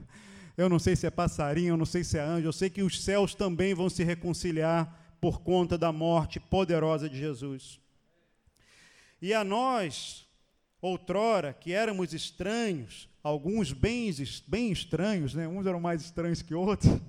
Eu 0.54 0.68
não 0.68 0.78
sei 0.78 0.94
se 0.94 1.06
é 1.06 1.10
passarinho, 1.10 1.70
eu 1.70 1.76
não 1.78 1.86
sei 1.86 2.04
se 2.04 2.18
é 2.18 2.20
anjo, 2.20 2.48
eu 2.48 2.52
sei 2.52 2.68
que 2.68 2.82
os 2.82 3.02
céus 3.02 3.34
também 3.34 3.72
vão 3.72 3.88
se 3.88 4.04
reconciliar 4.04 5.16
por 5.18 5.40
conta 5.40 5.78
da 5.78 5.90
morte 5.90 6.38
poderosa 6.38 7.08
de 7.08 7.18
Jesus. 7.18 7.80
E 9.22 9.32
a 9.32 9.42
nós, 9.42 10.28
outrora, 10.82 11.54
que 11.54 11.72
éramos 11.72 12.12
estranhos, 12.12 13.08
alguns 13.22 13.72
bem, 13.72 14.12
bem 14.46 14.70
estranhos, 14.70 15.32
né? 15.32 15.48
uns 15.48 15.64
eram 15.64 15.80
mais 15.80 16.02
estranhos 16.02 16.42
que 16.42 16.54
outros, 16.54 17.00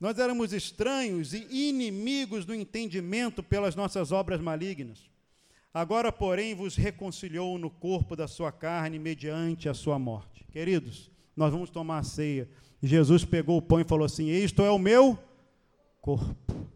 nós 0.00 0.18
éramos 0.18 0.54
estranhos 0.54 1.34
e 1.34 1.46
inimigos 1.68 2.46
do 2.46 2.54
entendimento 2.54 3.42
pelas 3.42 3.76
nossas 3.76 4.10
obras 4.10 4.40
malignas. 4.40 5.10
Agora, 5.72 6.10
porém, 6.10 6.54
vos 6.54 6.74
reconciliou 6.74 7.58
no 7.58 7.70
corpo 7.70 8.16
da 8.16 8.26
sua 8.26 8.50
carne 8.50 8.98
mediante 8.98 9.68
a 9.68 9.74
sua 9.74 9.98
morte. 9.98 10.44
Queridos, 10.50 11.10
nós 11.36 11.52
vamos 11.52 11.70
tomar 11.70 11.98
a 11.98 12.02
ceia. 12.02 12.48
Jesus 12.82 13.24
pegou 13.24 13.58
o 13.58 13.62
pão 13.62 13.78
e 13.78 13.84
falou 13.84 14.06
assim: 14.06 14.26
Isto 14.28 14.62
é 14.62 14.70
o 14.70 14.78
meu 14.78 15.18
corpo. 16.00 16.68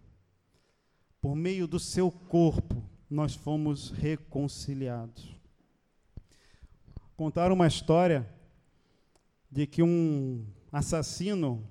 Por 1.21 1.35
meio 1.35 1.67
do 1.67 1.81
seu 1.81 2.11
corpo, 2.11 2.85
nós 3.09 3.35
fomos 3.35 3.91
reconciliados. 3.91 5.35
Contaram 7.17 7.55
uma 7.55 7.67
história 7.67 8.29
de 9.51 9.67
que 9.67 9.83
um 9.83 10.45
assassino, 10.71 11.67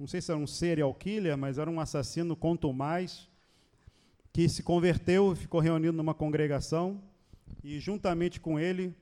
não 0.00 0.06
sei 0.06 0.22
se 0.22 0.30
era 0.30 0.40
um 0.40 0.46
serial 0.46 0.94
killer, 0.94 1.36
mas 1.36 1.58
era 1.58 1.70
um 1.70 1.78
assassino 1.78 2.34
mais, 2.72 3.28
que 4.32 4.48
se 4.48 4.62
converteu, 4.62 5.36
ficou 5.36 5.60
reunido 5.60 5.92
numa 5.92 6.14
congregação 6.14 7.02
e 7.62 7.78
juntamente 7.78 8.40
com 8.40 8.58
ele 8.58 8.96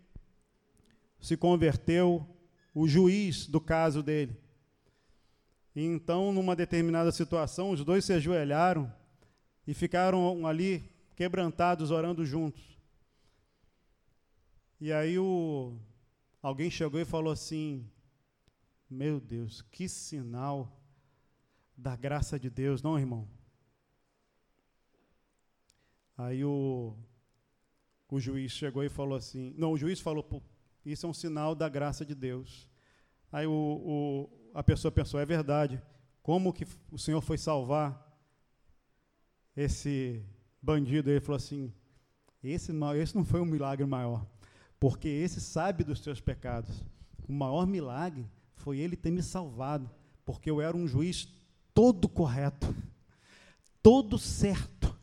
se 1.20 1.36
converteu 1.36 2.26
o 2.74 2.88
juiz 2.88 3.46
do 3.46 3.60
caso 3.60 4.02
dele. 4.02 4.36
E 5.72 5.84
então, 5.84 6.32
numa 6.32 6.56
determinada 6.56 7.12
situação, 7.12 7.70
os 7.70 7.84
dois 7.84 8.04
se 8.04 8.12
ajoelharam 8.12 8.92
e 9.68 9.74
ficaram 9.74 10.48
ali 10.48 10.82
quebrantados 11.14 11.92
orando 11.92 12.26
juntos. 12.26 12.76
E 14.80 14.92
aí 14.92 15.16
o 15.16 15.76
alguém 16.42 16.68
chegou 16.68 17.00
e 17.00 17.04
falou 17.04 17.32
assim: 17.32 17.88
Meu 18.90 19.20
Deus, 19.20 19.62
que 19.62 19.88
sinal 19.88 20.74
da 21.78 21.94
graça 21.94 22.38
de 22.40 22.50
Deus, 22.50 22.82
não, 22.82 22.98
irmão? 22.98 23.28
Aí 26.16 26.44
o, 26.44 26.96
o 28.10 28.18
juiz 28.18 28.50
chegou 28.50 28.82
e 28.82 28.88
falou 28.88 29.16
assim: 29.16 29.54
Não, 29.56 29.70
o 29.72 29.78
juiz 29.78 30.00
falou, 30.00 30.42
isso 30.84 31.06
é 31.06 31.08
um 31.08 31.14
sinal 31.14 31.54
da 31.54 31.68
graça 31.68 32.04
de 32.04 32.16
Deus. 32.16 32.68
Aí 33.30 33.46
o, 33.46 33.52
o, 33.52 34.50
a 34.52 34.64
pessoa 34.64 34.90
pensou: 34.90 35.20
É 35.20 35.24
verdade, 35.24 35.80
como 36.20 36.52
que 36.52 36.66
o 36.90 36.98
Senhor 36.98 37.20
foi 37.20 37.38
salvar 37.38 38.04
esse 39.56 40.20
bandido, 40.60 41.10
ele 41.10 41.20
falou 41.20 41.36
assim: 41.36 41.72
esse, 42.42 42.72
esse 42.96 43.14
não 43.14 43.24
foi 43.24 43.40
um 43.40 43.44
milagre 43.44 43.86
maior, 43.86 44.26
porque 44.80 45.08
esse 45.08 45.40
sabe 45.40 45.84
dos 45.84 46.00
seus 46.00 46.20
pecados. 46.20 46.84
O 47.28 47.32
maior 47.32 47.66
milagre 47.66 48.26
foi 48.56 48.78
ele 48.78 48.96
ter 48.96 49.12
me 49.12 49.22
salvado, 49.22 49.88
porque 50.24 50.50
eu 50.50 50.60
era 50.60 50.76
um 50.76 50.88
juiz 50.88 51.37
todo 51.78 52.08
correto, 52.08 52.74
todo 53.80 54.18
certo. 54.18 54.98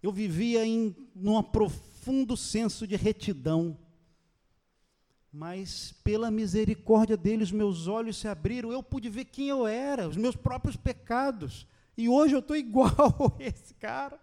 Eu 0.00 0.12
vivia 0.12 0.64
em 0.64 0.94
num 1.12 1.42
profundo 1.42 2.36
senso 2.36 2.86
de 2.86 2.94
retidão. 2.94 3.76
Mas 5.32 5.90
pela 6.04 6.30
misericórdia 6.30 7.16
dele, 7.16 7.42
os 7.42 7.50
meus 7.50 7.88
olhos 7.88 8.16
se 8.16 8.28
abriram, 8.28 8.70
eu 8.70 8.80
pude 8.80 9.10
ver 9.10 9.24
quem 9.24 9.48
eu 9.48 9.66
era, 9.66 10.08
os 10.08 10.16
meus 10.16 10.36
próprios 10.36 10.76
pecados. 10.76 11.66
E 11.96 12.08
hoje 12.08 12.36
eu 12.36 12.38
estou 12.38 12.56
igual 12.56 13.34
a 13.36 13.42
esse 13.42 13.74
cara. 13.74 14.16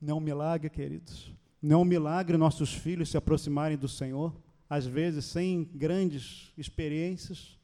Não 0.00 0.14
é 0.14 0.16
um 0.16 0.22
milagre, 0.22 0.70
queridos. 0.70 1.30
Não 1.60 1.80
é 1.80 1.82
um 1.82 1.84
milagre 1.84 2.38
nossos 2.38 2.72
filhos 2.72 3.10
se 3.10 3.18
aproximarem 3.18 3.76
do 3.76 3.88
Senhor, 3.88 4.34
às 4.70 4.86
vezes 4.86 5.26
sem 5.26 5.64
grandes 5.74 6.50
experiências, 6.56 7.59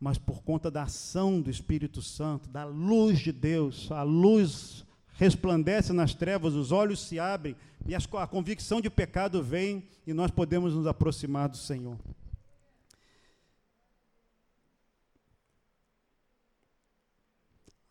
mas 0.00 0.16
por 0.16 0.42
conta 0.42 0.70
da 0.70 0.84
ação 0.84 1.42
do 1.42 1.50
Espírito 1.50 2.00
Santo, 2.00 2.48
da 2.48 2.64
luz 2.64 3.18
de 3.18 3.30
Deus, 3.30 3.92
a 3.92 4.02
luz 4.02 4.86
resplandece 5.12 5.92
nas 5.92 6.14
trevas, 6.14 6.54
os 6.54 6.72
olhos 6.72 7.00
se 7.00 7.18
abrem 7.20 7.54
e 7.86 7.94
a 7.94 8.26
convicção 8.26 8.80
de 8.80 8.88
pecado 8.88 9.42
vem 9.42 9.86
e 10.06 10.14
nós 10.14 10.30
podemos 10.30 10.74
nos 10.74 10.86
aproximar 10.86 11.50
do 11.50 11.58
Senhor. 11.58 11.98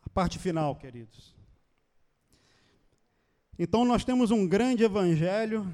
A 0.02 0.08
parte 0.12 0.40
final, 0.40 0.74
queridos. 0.74 1.32
Então 3.56 3.84
nós 3.84 4.04
temos 4.04 4.32
um 4.32 4.48
grande 4.48 4.82
evangelho 4.82 5.72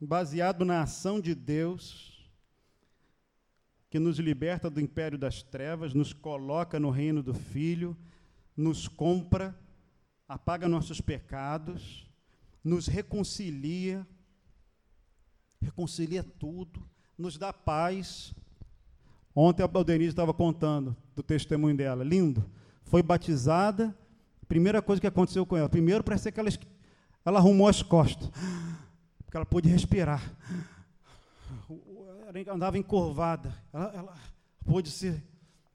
baseado 0.00 0.64
na 0.64 0.82
ação 0.82 1.20
de 1.20 1.34
Deus, 1.34 2.11
que 3.92 3.98
nos 3.98 4.18
liberta 4.18 4.70
do 4.70 4.80
império 4.80 5.18
das 5.18 5.42
trevas, 5.42 5.92
nos 5.92 6.14
coloca 6.14 6.80
no 6.80 6.88
reino 6.88 7.22
do 7.22 7.34
Filho, 7.34 7.94
nos 8.56 8.88
compra, 8.88 9.54
apaga 10.26 10.66
nossos 10.66 10.98
pecados, 10.98 12.10
nos 12.64 12.86
reconcilia, 12.86 14.06
reconcilia 15.60 16.24
tudo, 16.24 16.82
nos 17.18 17.36
dá 17.36 17.52
paz. 17.52 18.34
Ontem 19.34 19.62
a 19.62 19.82
Denise 19.82 20.08
estava 20.08 20.32
contando 20.32 20.96
do 21.14 21.22
testemunho 21.22 21.76
dela, 21.76 22.02
lindo. 22.02 22.50
Foi 22.84 23.02
batizada, 23.02 23.94
primeira 24.48 24.80
coisa 24.80 25.02
que 25.02 25.06
aconteceu 25.06 25.44
com 25.44 25.54
ela, 25.54 25.68
primeiro 25.68 26.02
parece 26.02 26.32
que 26.32 26.40
ela, 26.40 26.48
ela 27.26 27.38
arrumou 27.40 27.68
as 27.68 27.82
costas, 27.82 28.30
porque 29.22 29.36
ela 29.36 29.44
pôde 29.44 29.68
respirar. 29.68 30.34
Ela 32.22 32.54
andava 32.54 32.78
encurvada, 32.78 33.52
ela, 33.72 33.92
ela 33.94 34.20
pôde 34.64 34.90
ser. 34.90 35.22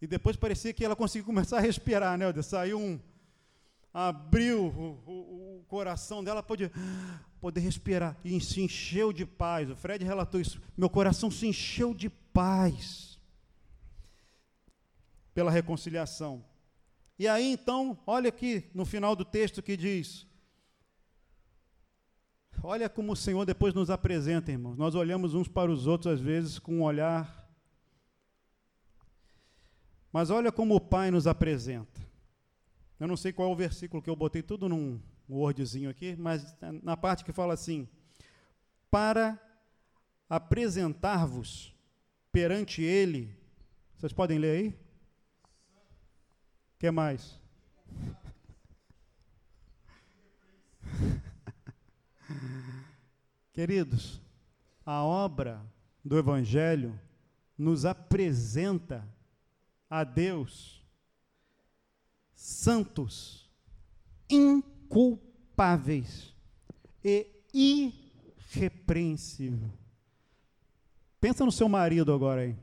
E 0.02 0.08
depois 0.08 0.38
parecia 0.38 0.74
que 0.74 0.86
ela 0.86 0.96
conseguiu 0.96 1.26
começar 1.26 1.58
a 1.58 1.62
respirar, 1.62 2.18
né? 2.18 2.26
Saiu 2.42 2.80
um. 2.80 3.00
Abriu 3.94 4.68
o, 4.68 5.04
o, 5.06 5.58
o 5.60 5.66
coração 5.68 6.24
dela, 6.24 6.42
pôde 6.42 6.72
poder 7.42 7.60
respirar. 7.60 8.16
E 8.24 8.40
se 8.40 8.62
encheu 8.62 9.12
de 9.12 9.26
paz. 9.26 9.70
O 9.70 9.76
Fred 9.76 10.06
relatou 10.06 10.40
isso. 10.40 10.62
Meu 10.78 10.90
coração 10.90 11.30
se 11.30 11.48
encheu 11.48 11.94
de 11.94 12.10
paz 12.10 13.20
pela 15.34 15.52
reconciliação. 15.52 16.46
E 17.20 17.28
aí 17.28 17.52
então, 17.52 17.98
olha 18.08 18.30
aqui 18.30 18.70
no 18.74 18.86
final 18.86 19.18
do 19.18 19.26
texto 19.26 19.62
que 19.62 19.76
diz: 19.76 20.26
Olha 22.64 22.90
como 22.90 23.14
o 23.14 23.16
Senhor 23.16 23.46
depois 23.46 23.74
nos 23.74 23.90
apresenta, 23.90 24.52
irmãos. 24.52 24.78
Nós 24.78 24.96
olhamos 24.96 25.34
uns 25.34 25.48
para 25.48 25.72
os 25.72 25.86
outros, 25.86 26.14
às 26.14 26.20
vezes, 26.20 26.58
com 26.58 26.80
um 26.80 26.84
olhar. 26.84 27.48
Mas 30.12 30.30
olha 30.30 30.52
como 30.52 30.76
o 30.76 30.82
Pai 30.82 31.12
nos 31.12 31.28
apresenta. 31.28 32.02
Eu 33.00 33.08
não 33.08 33.16
sei 33.16 33.32
qual 33.32 33.50
é 33.50 33.52
o 33.52 33.56
versículo 33.56 34.02
que 34.02 34.10
eu 34.10 34.16
botei 34.16 34.42
tudo 34.42 34.68
num 34.68 35.00
wordzinho 35.30 35.90
aqui, 35.90 36.16
mas 36.16 36.56
na 36.82 36.98
parte 36.98 37.24
que 37.24 37.32
fala 37.32 37.54
assim: 37.54 37.88
para 38.90 39.40
apresentar-vos 40.30 41.76
perante 42.32 42.82
Ele. 42.82 43.36
Vocês 43.96 44.14
podem 44.14 44.40
ler 44.40 44.58
aí? 44.58 44.80
Que 46.80 46.90
mais? 46.90 47.40
Queridos, 53.58 54.22
a 54.86 55.04
obra 55.04 55.66
do 56.06 56.16
Evangelho 56.16 56.94
nos 57.58 57.86
apresenta 57.86 59.04
a 59.90 60.04
Deus 60.04 60.86
santos, 62.36 63.50
inculpáveis 64.30 66.36
e 67.04 67.26
irrepreensíveis. 67.52 69.72
Pensa 71.20 71.44
no 71.44 71.52
seu 71.52 71.68
marido 71.68 72.14
agora 72.14 72.42
aí. 72.42 72.56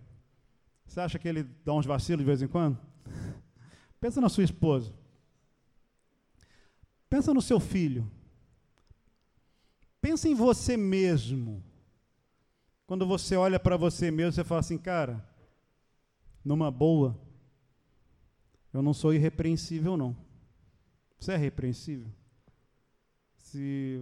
Você 0.87 1.01
acha 1.01 1.19
que 1.19 1.27
ele 1.27 1.43
dá 1.65 1.75
uns 1.75 1.87
vacilos 1.87 2.21
de 2.21 2.25
vez 2.25 2.41
em 2.41 2.47
quando? 2.47 2.79
Pensa 4.01 4.21
na 4.21 4.29
sua 4.29 4.45
esposa. 4.45 4.95
Pensa 7.11 7.35
no 7.35 7.43
seu 7.43 7.59
filho. 7.59 8.09
Pensa 10.05 10.29
em 10.29 10.35
você 10.35 10.77
mesmo. 10.77 11.65
Quando 12.87 13.07
você 13.07 13.37
olha 13.37 13.59
para 13.59 13.75
você 13.75 14.11
mesmo, 14.11 14.33
você 14.33 14.45
fala 14.45 14.61
assim, 14.61 14.77
cara, 14.77 15.27
numa 16.45 16.71
boa, 16.71 17.19
eu 18.71 18.83
não 18.83 18.93
sou 18.93 19.15
irrepreensível, 19.15 19.97
não. 19.97 20.15
Você 21.19 21.33
é 21.33 21.37
repreensível? 21.39 22.07
Se 23.39 23.99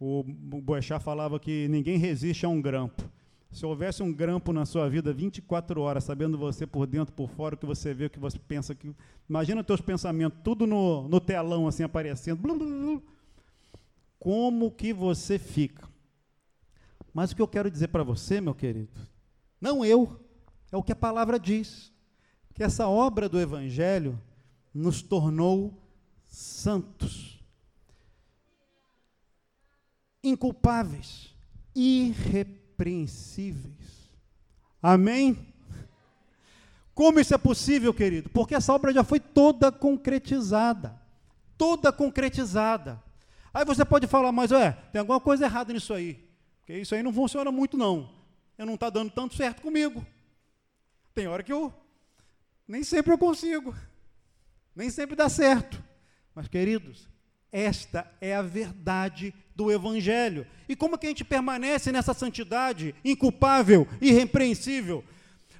o 0.00 0.24
Boechat 0.24 1.00
falava 1.00 1.38
que 1.38 1.68
ninguém 1.68 1.96
resiste 1.96 2.44
a 2.44 2.48
um 2.48 2.60
grampo. 2.60 3.08
Se 3.52 3.64
houvesse 3.64 4.02
um 4.02 4.12
grampo 4.12 4.52
na 4.52 4.66
sua 4.66 4.88
vida 4.88 5.12
24 5.12 5.80
horas, 5.80 6.02
sabendo 6.02 6.36
você 6.36 6.66
por 6.66 6.88
dentro, 6.88 7.14
por 7.14 7.30
fora, 7.30 7.54
o 7.54 7.58
que 7.58 7.66
você 7.66 7.94
vê, 7.94 8.06
o 8.06 8.10
que 8.10 8.18
você 8.18 8.36
pensa, 8.36 8.74
que 8.74 8.92
imagina 9.30 9.60
os 9.60 9.66
teus 9.68 9.80
pensamentos, 9.80 10.40
tudo 10.42 10.66
no, 10.66 11.06
no 11.06 11.20
telão 11.20 11.68
assim 11.68 11.84
aparecendo. 11.84 12.40
Blum, 12.40 12.58
blum, 12.58 12.66
blum 12.66 13.11
como 14.22 14.70
que 14.70 14.92
você 14.92 15.36
fica. 15.36 15.90
Mas 17.12 17.32
o 17.32 17.36
que 17.36 17.42
eu 17.42 17.48
quero 17.48 17.68
dizer 17.68 17.88
para 17.88 18.04
você, 18.04 18.40
meu 18.40 18.54
querido, 18.54 19.00
não 19.60 19.84
eu, 19.84 20.24
é 20.70 20.76
o 20.76 20.82
que 20.82 20.92
a 20.92 20.96
palavra 20.96 21.40
diz, 21.40 21.92
que 22.54 22.62
essa 22.62 22.86
obra 22.86 23.28
do 23.28 23.40
Evangelho 23.40 24.16
nos 24.72 25.02
tornou 25.02 25.76
santos, 26.22 27.42
inculpáveis, 30.22 31.34
irrepreensíveis. 31.74 34.08
Amém? 34.80 35.52
Como 36.94 37.18
isso 37.18 37.34
é 37.34 37.38
possível, 37.38 37.92
querido? 37.92 38.30
Porque 38.30 38.54
essa 38.54 38.72
obra 38.72 38.92
já 38.92 39.02
foi 39.02 39.18
toda 39.18 39.72
concretizada. 39.72 40.96
Toda 41.58 41.92
concretizada. 41.92 43.02
Aí 43.52 43.64
você 43.64 43.84
pode 43.84 44.06
falar, 44.06 44.32
mas 44.32 44.50
é, 44.50 44.72
tem 44.92 45.00
alguma 45.00 45.20
coisa 45.20 45.44
errada 45.44 45.72
nisso 45.72 45.92
aí. 45.92 46.14
Porque 46.60 46.74
isso 46.74 46.94
aí 46.94 47.02
não 47.02 47.12
funciona 47.12 47.50
muito, 47.50 47.76
não. 47.76 48.10
Eu 48.56 48.66
não 48.66 48.74
está 48.74 48.88
dando 48.88 49.10
tanto 49.10 49.34
certo 49.34 49.60
comigo. 49.60 50.06
Tem 51.14 51.26
hora 51.26 51.42
que 51.42 51.52
eu 51.52 51.72
nem 52.66 52.82
sempre 52.82 53.12
eu 53.12 53.18
consigo. 53.18 53.74
Nem 54.74 54.88
sempre 54.88 55.14
dá 55.14 55.28
certo. 55.28 55.82
Mas, 56.34 56.48
queridos, 56.48 57.08
esta 57.50 58.10
é 58.20 58.34
a 58.34 58.40
verdade 58.40 59.34
do 59.54 59.70
Evangelho. 59.70 60.46
E 60.68 60.74
como 60.74 60.96
que 60.96 61.06
a 61.06 61.10
gente 61.10 61.24
permanece 61.24 61.92
nessa 61.92 62.14
santidade 62.14 62.94
inculpável, 63.04 63.86
irrepreensível? 64.00 65.04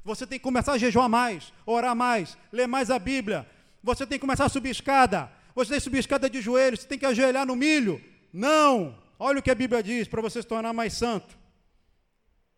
Você 0.05 0.27
tem 0.27 0.39
que 0.39 0.43
começar 0.43 0.73
a 0.73 0.79
jejuar 0.79 1.09
mais, 1.09 1.53
orar 1.67 1.95
mais, 1.95 2.37
ler 2.51 2.67
mais 2.67 2.91
a 2.91 2.99
Bíblia. 2.99 3.47
Você 3.83 4.07
tem 4.07 4.19
que 4.19 4.23
começar 4.23 4.47
a 4.47 4.49
subir 4.49 4.71
escada, 4.71 5.31
você 5.55 5.71
tem 5.71 5.79
que 5.79 5.85
subir 5.85 5.99
escada 5.99 6.29
de 6.31 6.41
joelhos, 6.41 6.81
você 6.81 6.89
tem 6.89 6.99
que 6.99 7.07
ajoelhar 7.07 7.47
no 7.47 7.57
milho. 7.57 8.03
Não! 8.33 9.01
Olha 9.19 9.39
o 9.39 9.43
que 9.43 9.51
a 9.51 9.55
Bíblia 9.55 9.83
diz 9.83 10.09
para 10.09 10.23
você 10.23 10.43
se 10.43 10.49
tornar 10.49 10.73
mais 10.73 10.95
santo. 10.95 11.39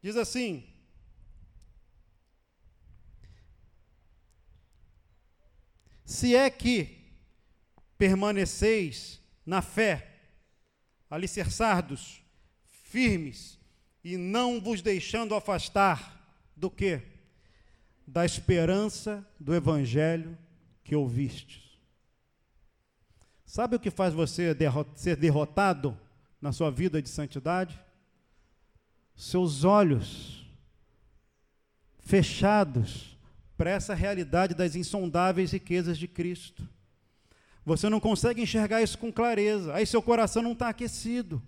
Diz 0.01 0.17
assim: 0.17 0.65
Se 6.05 6.35
é 6.35 6.49
que 6.49 7.05
permaneceis 7.97 9.21
na 9.45 9.61
fé, 9.63 10.21
alicerçados, 11.11 12.23
firmes, 12.67 13.59
e 14.03 14.17
não 14.17 14.61
vos 14.61 14.83
deixando 14.83 15.35
afastar 15.35 16.39
do 16.55 16.71
que? 16.71 17.01
Da 18.07 18.25
esperança 18.25 19.27
do 19.41 19.55
evangelho 19.55 20.39
que 20.83 20.95
ouvistes. 20.95 21.64
Sabe 23.55 23.77
o 23.77 23.79
que 23.79 23.89
faz 23.89 24.13
você 24.13 24.53
ser 24.97 25.15
derrotado 25.15 25.97
na 26.43 26.51
sua 26.51 26.73
vida 26.73 27.01
de 27.01 27.09
santidade? 27.09 27.79
Seus 29.15 29.63
olhos 29.63 30.45
fechados 32.01 33.17
para 33.57 33.71
essa 33.71 33.95
realidade 33.95 34.55
das 34.55 34.75
insondáveis 34.75 35.53
riquezas 35.53 35.97
de 35.97 36.09
Cristo. 36.09 36.69
Você 37.65 37.89
não 37.89 38.01
consegue 38.01 38.43
enxergar 38.43 38.83
isso 38.83 38.99
com 38.99 39.13
clareza, 39.13 39.73
aí 39.73 39.87
seu 39.87 40.03
coração 40.03 40.43
não 40.43 40.51
está 40.51 40.71
aquecido. 40.71 41.41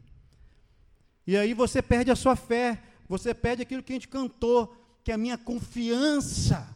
E 1.27 1.37
aí 1.37 1.55
você 1.55 1.83
perde 1.83 2.13
a 2.13 2.15
sua 2.15 2.37
fé, 2.37 2.81
você 3.09 3.35
perde 3.35 3.63
aquilo 3.63 3.83
que 3.83 3.93
a 3.93 3.97
gente 3.97 4.07
cantou, 4.07 4.73
que 5.03 5.11
a 5.11 5.19
minha 5.19 5.37
confiança 5.37 6.69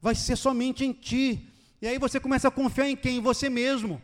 vai 0.00 0.14
ser 0.14 0.36
somente 0.36 0.84
em 0.84 0.92
Ti. 0.92 1.50
E 1.82 1.88
aí 1.88 1.98
você 1.98 2.20
começa 2.20 2.46
a 2.46 2.52
confiar 2.52 2.88
em 2.88 2.94
quem? 2.94 3.16
Em 3.16 3.20
você 3.20 3.50
mesmo. 3.50 4.00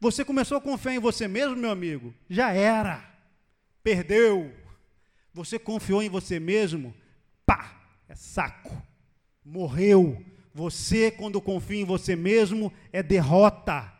Você 0.00 0.24
começou 0.24 0.58
a 0.58 0.60
confiar 0.60 0.94
em 0.94 1.00
você 1.00 1.26
mesmo, 1.26 1.56
meu 1.56 1.70
amigo? 1.70 2.14
Já 2.30 2.52
era. 2.52 3.04
Perdeu. 3.82 4.52
Você 5.34 5.58
confiou 5.58 6.02
em 6.02 6.08
você 6.08 6.38
mesmo? 6.38 6.94
Pá, 7.44 7.80
é 8.08 8.14
saco. 8.14 8.80
Morreu. 9.44 10.24
Você, 10.54 11.10
quando 11.10 11.40
confia 11.40 11.80
em 11.80 11.84
você 11.84 12.14
mesmo, 12.14 12.72
é 12.92 13.02
derrota. 13.02 13.92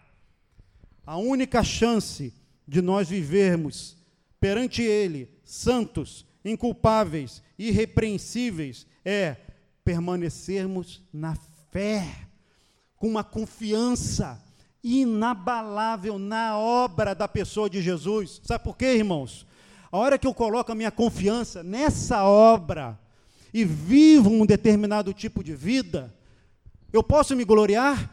A 1.05 1.17
única 1.17 1.65
chance 1.65 2.33
de 2.67 2.81
nós 2.81 3.09
vivermos 3.09 3.97
perante 4.41 4.83
Ele, 4.83 5.29
santos, 5.45 6.25
inculpáveis, 6.45 7.43
irrepreensíveis, 7.59 8.87
é 9.05 9.37
permanecermos 9.85 11.03
na 11.13 11.35
fé, 11.71 12.05
com 12.97 13.09
uma 13.09 13.25
confiança 13.25 14.45
inabalável 14.83 16.19
na 16.19 16.57
obra 16.57 17.15
da 17.15 17.29
pessoa 17.29 17.69
de 17.69 17.83
Jesus. 17.83 18.41
Sabe 18.45 18.65
por 18.65 18.77
quê, 18.77 18.95
irmãos? 18.95 19.47
A 19.91 19.99
hora 19.99 20.19
que 20.19 20.27
eu 20.27 20.35
coloco 20.35 20.71
a 20.71 20.75
minha 20.75 20.91
confiança 20.91 21.63
nessa 21.63 22.25
obra, 22.25 22.99
e 23.53 23.65
vivo 23.65 24.31
um 24.31 24.47
determinado 24.47 25.13
tipo 25.13 25.43
de 25.43 25.55
vida, 25.55 26.15
eu 26.93 27.03
posso 27.03 27.35
me 27.35 27.45
gloriar? 27.45 28.11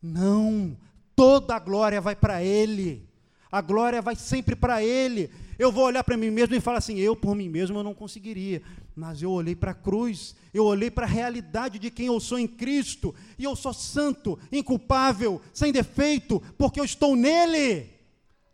Não, 0.00 0.76
toda 1.16 1.54
a 1.54 1.58
glória 1.58 2.00
vai 2.00 2.14
para 2.14 2.42
Ele. 2.42 3.08
A 3.50 3.60
glória 3.60 4.02
vai 4.02 4.14
sempre 4.14 4.54
para 4.54 4.82
Ele. 4.82 5.30
Eu 5.58 5.72
vou 5.72 5.84
olhar 5.84 6.04
para 6.04 6.16
mim 6.16 6.30
mesmo 6.30 6.54
e 6.54 6.60
falar 6.60 6.78
assim: 6.78 6.98
eu 6.98 7.16
por 7.16 7.34
mim 7.34 7.48
mesmo 7.48 7.78
eu 7.78 7.82
não 7.82 7.92
conseguiria, 7.92 8.62
mas 8.94 9.20
eu 9.20 9.32
olhei 9.32 9.56
para 9.56 9.72
a 9.72 9.74
cruz, 9.74 10.36
eu 10.54 10.64
olhei 10.64 10.90
para 10.90 11.04
a 11.04 11.08
realidade 11.08 11.78
de 11.78 11.90
quem 11.90 12.06
eu 12.06 12.20
sou 12.20 12.38
em 12.38 12.46
Cristo, 12.46 13.14
e 13.36 13.44
eu 13.44 13.56
sou 13.56 13.74
santo, 13.74 14.38
inculpável, 14.52 15.40
sem 15.52 15.72
defeito, 15.72 16.40
porque 16.56 16.78
eu 16.78 16.84
estou 16.84 17.16
nele. 17.16 17.90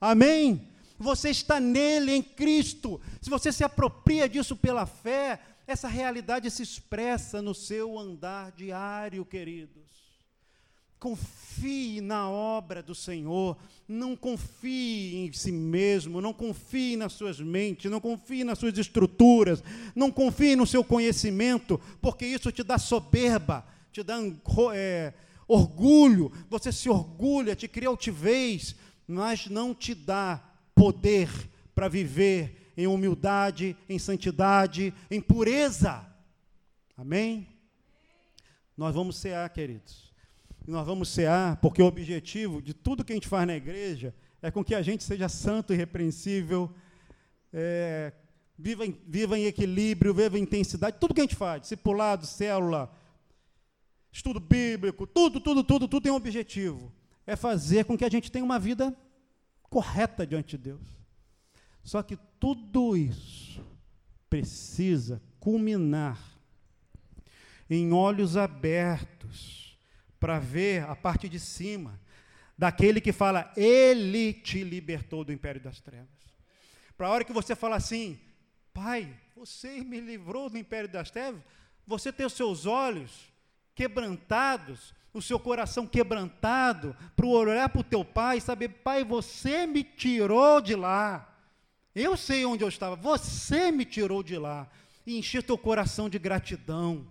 Amém? 0.00 0.68
Você 0.98 1.28
está 1.28 1.61
nele, 1.61 2.12
em 2.12 2.22
Cristo. 2.22 3.00
Se 3.20 3.28
você 3.28 3.52
se 3.52 3.64
apropria 3.64 4.28
disso 4.28 4.57
pela 4.57 4.86
fé, 4.86 5.40
essa 5.66 5.88
realidade 5.88 6.50
se 6.50 6.62
expressa 6.62 7.42
no 7.42 7.55
seu 7.55 7.98
andar 7.98 8.52
diário, 8.52 9.24
queridos. 9.24 10.03
Confie 11.05 12.00
na 12.00 12.30
obra 12.30 12.82
do 12.82 12.94
Senhor, 12.94 13.59
não 13.86 14.16
confie 14.16 15.16
em 15.16 15.30
si 15.34 15.52
mesmo, 15.52 16.18
não 16.18 16.32
confie 16.32 16.96
nas 16.96 17.12
suas 17.12 17.38
mentes, 17.38 17.90
não 17.90 18.00
confie 18.00 18.42
nas 18.42 18.59
suas 18.59 18.78
estruturas, 18.78 19.62
não 19.94 20.11
confie 20.11 20.57
no 20.57 20.66
seu 20.66 20.82
conhecimento, 20.82 21.78
porque 22.00 22.24
isso 22.24 22.50
te 22.50 22.62
dá 22.62 22.78
soberba, 22.78 23.66
te 23.92 24.02
dá 24.02 24.16
é, 24.74 25.12
orgulho, 25.46 26.32
você 26.48 26.72
se 26.72 26.88
orgulha, 26.88 27.55
te 27.55 27.68
cria 27.68 27.88
altivez, 27.88 28.74
mas 29.07 29.46
não 29.46 29.74
te 29.74 29.94
dá 29.94 30.42
poder 30.74 31.28
para 31.74 31.86
viver 31.86 32.72
em 32.78 32.86
humildade, 32.86 33.76
em 33.90 33.98
santidade, 33.98 34.94
em 35.11 35.20
pureza. 35.20 36.02
Amém? 36.96 37.46
Nós 38.74 38.94
vamos 38.94 39.18
cear, 39.18 39.46
queridos. 39.50 40.03
E 40.67 40.71
nós 40.71 40.87
vamos 40.87 41.09
cear 41.11 41.57
porque 41.57 41.83
o 41.83 41.87
objetivo 41.87 42.62
de 42.62 42.73
tudo 42.73 43.05
que 43.05 43.12
a 43.12 43.17
gente 43.17 43.29
faz 43.29 43.47
na 43.47 43.55
igreja 43.55 44.15
é 44.41 44.51
com 44.51 44.65
que 44.65 44.75
a 44.75 44.83
gente 44.83 45.05
seja 45.05 45.29
santo 45.29 45.73
e 45.73 45.77
repreensível, 45.77 46.71
é, 47.53 48.12
viva, 48.59 48.87
em, 48.87 48.99
viva 49.07 49.39
em 49.39 49.45
equilíbrio, 49.45 50.15
viva 50.15 50.39
em 50.39 50.43
intensidade, 50.43 50.97
tudo 50.99 51.15
que 51.15 51.21
a 51.21 51.25
gente 51.25 51.37
faz, 51.37 51.62
discipulado, 51.62 52.27
célula, 52.27 52.91
estudo 54.12 54.41
bíblico, 54.41 55.07
tudo, 55.07 55.41
tudo, 55.41 55.62
tudo, 55.62 55.89
tudo 55.89 56.03
tem 56.03 56.12
um 56.12 56.17
objetivo. 56.17 56.93
É 57.27 57.37
fazer 57.37 57.85
com 57.85 57.97
que 57.97 58.05
a 58.05 58.11
gente 58.11 58.31
tenha 58.31 58.45
uma 58.45 58.59
vida 58.59 58.95
correta 59.62 60.27
diante 60.27 60.57
de 60.57 60.65
Deus. 60.65 60.87
Só 61.83 62.03
que 62.03 62.19
tudo 62.39 62.97
isso 62.97 63.65
precisa 64.31 65.23
culminar 65.39 66.19
em 67.69 67.93
olhos 67.93 68.37
abertos 68.37 69.64
para 70.25 70.39
ver 70.39 70.83
a 70.85 70.97
parte 70.97 71.29
de 71.29 71.39
cima 71.39 72.01
daquele 72.57 72.99
que 72.99 73.12
fala, 73.12 73.53
Ele 73.55 74.33
te 74.33 74.64
libertou 74.64 75.22
do 75.22 75.31
império 75.31 75.61
das 75.61 75.83
trevas. 75.83 76.09
Para 76.97 77.09
a 77.09 77.11
hora 77.11 77.25
que 77.25 77.33
você 77.33 77.55
fala 77.55 77.77
assim, 77.77 78.18
Pai, 78.72 79.14
você 79.37 79.83
me 79.83 80.01
livrou 80.01 80.49
do 80.49 80.57
império 80.57 80.89
das 80.89 81.11
trevas, 81.11 81.43
você 81.87 82.11
tem 82.11 82.25
os 82.25 82.33
seus 82.33 82.64
olhos 82.64 83.31
quebrantados, 83.75 84.95
o 85.12 85.20
seu 85.20 85.39
coração 85.39 85.87
quebrantado, 85.87 86.97
para 87.14 87.27
olhar 87.27 87.68
para 87.68 87.83
o 87.83 87.85
teu 87.85 88.03
pai 88.03 88.39
e 88.39 88.41
saber, 88.41 88.70
Pai, 88.70 89.05
você 89.05 89.66
me 89.66 89.85
tirou 89.85 90.59
de 90.59 90.75
lá. 90.75 91.37
Eu 91.95 92.16
sei 92.16 92.47
onde 92.47 92.64
eu 92.64 92.68
estava, 92.68 92.97
você 92.97 93.70
me 93.70 93.85
tirou 93.85 94.22
de 94.22 94.39
lá 94.39 94.70
e 95.07 95.18
encheu 95.18 95.43
teu 95.43 95.59
coração 95.59 96.09
de 96.09 96.18
gratidão. 96.18 97.07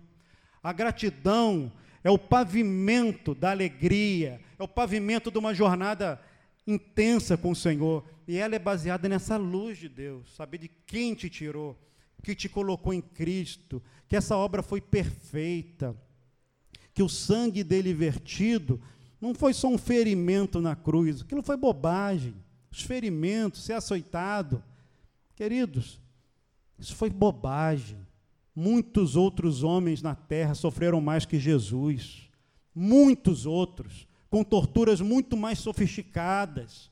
A 0.60 0.72
gratidão 0.72 1.72
é 2.04 2.10
o 2.10 2.18
pavimento 2.18 3.34
da 3.34 3.50
alegria, 3.50 4.40
é 4.58 4.62
o 4.62 4.68
pavimento 4.68 5.30
de 5.30 5.38
uma 5.38 5.52
jornada 5.52 6.20
intensa 6.66 7.36
com 7.36 7.50
o 7.50 7.56
Senhor. 7.56 8.04
E 8.28 8.36
ela 8.36 8.54
é 8.54 8.58
baseada 8.58 9.08
nessa 9.08 9.36
luz 9.36 9.78
de 9.78 9.88
Deus, 9.88 10.32
saber 10.36 10.58
de 10.58 10.68
quem 10.68 11.14
te 11.14 11.28
tirou, 11.28 11.76
que 12.22 12.34
te 12.34 12.48
colocou 12.48 12.92
em 12.92 13.00
Cristo, 13.00 13.82
que 14.06 14.14
essa 14.14 14.36
obra 14.36 14.62
foi 14.62 14.80
perfeita, 14.80 15.96
que 16.92 17.02
o 17.02 17.08
sangue 17.08 17.64
dele 17.64 17.92
vertido 17.92 18.80
não 19.20 19.34
foi 19.34 19.52
só 19.52 19.68
um 19.68 19.78
ferimento 19.78 20.60
na 20.60 20.76
cruz, 20.76 21.22
aquilo 21.22 21.42
foi 21.42 21.56
bobagem. 21.56 22.34
Os 22.70 22.82
ferimentos, 22.82 23.64
ser 23.64 23.72
açoitado, 23.72 24.62
Queridos, 25.34 26.00
isso 26.78 26.94
foi 26.94 27.10
bobagem. 27.10 28.03
Muitos 28.54 29.16
outros 29.16 29.62
homens 29.62 30.00
na 30.00 30.14
terra 30.14 30.54
sofreram 30.54 31.00
mais 31.00 31.26
que 31.26 31.38
Jesus. 31.38 32.28
Muitos 32.74 33.46
outros, 33.46 34.06
com 34.30 34.44
torturas 34.44 35.00
muito 35.00 35.36
mais 35.36 35.58
sofisticadas, 35.58 36.90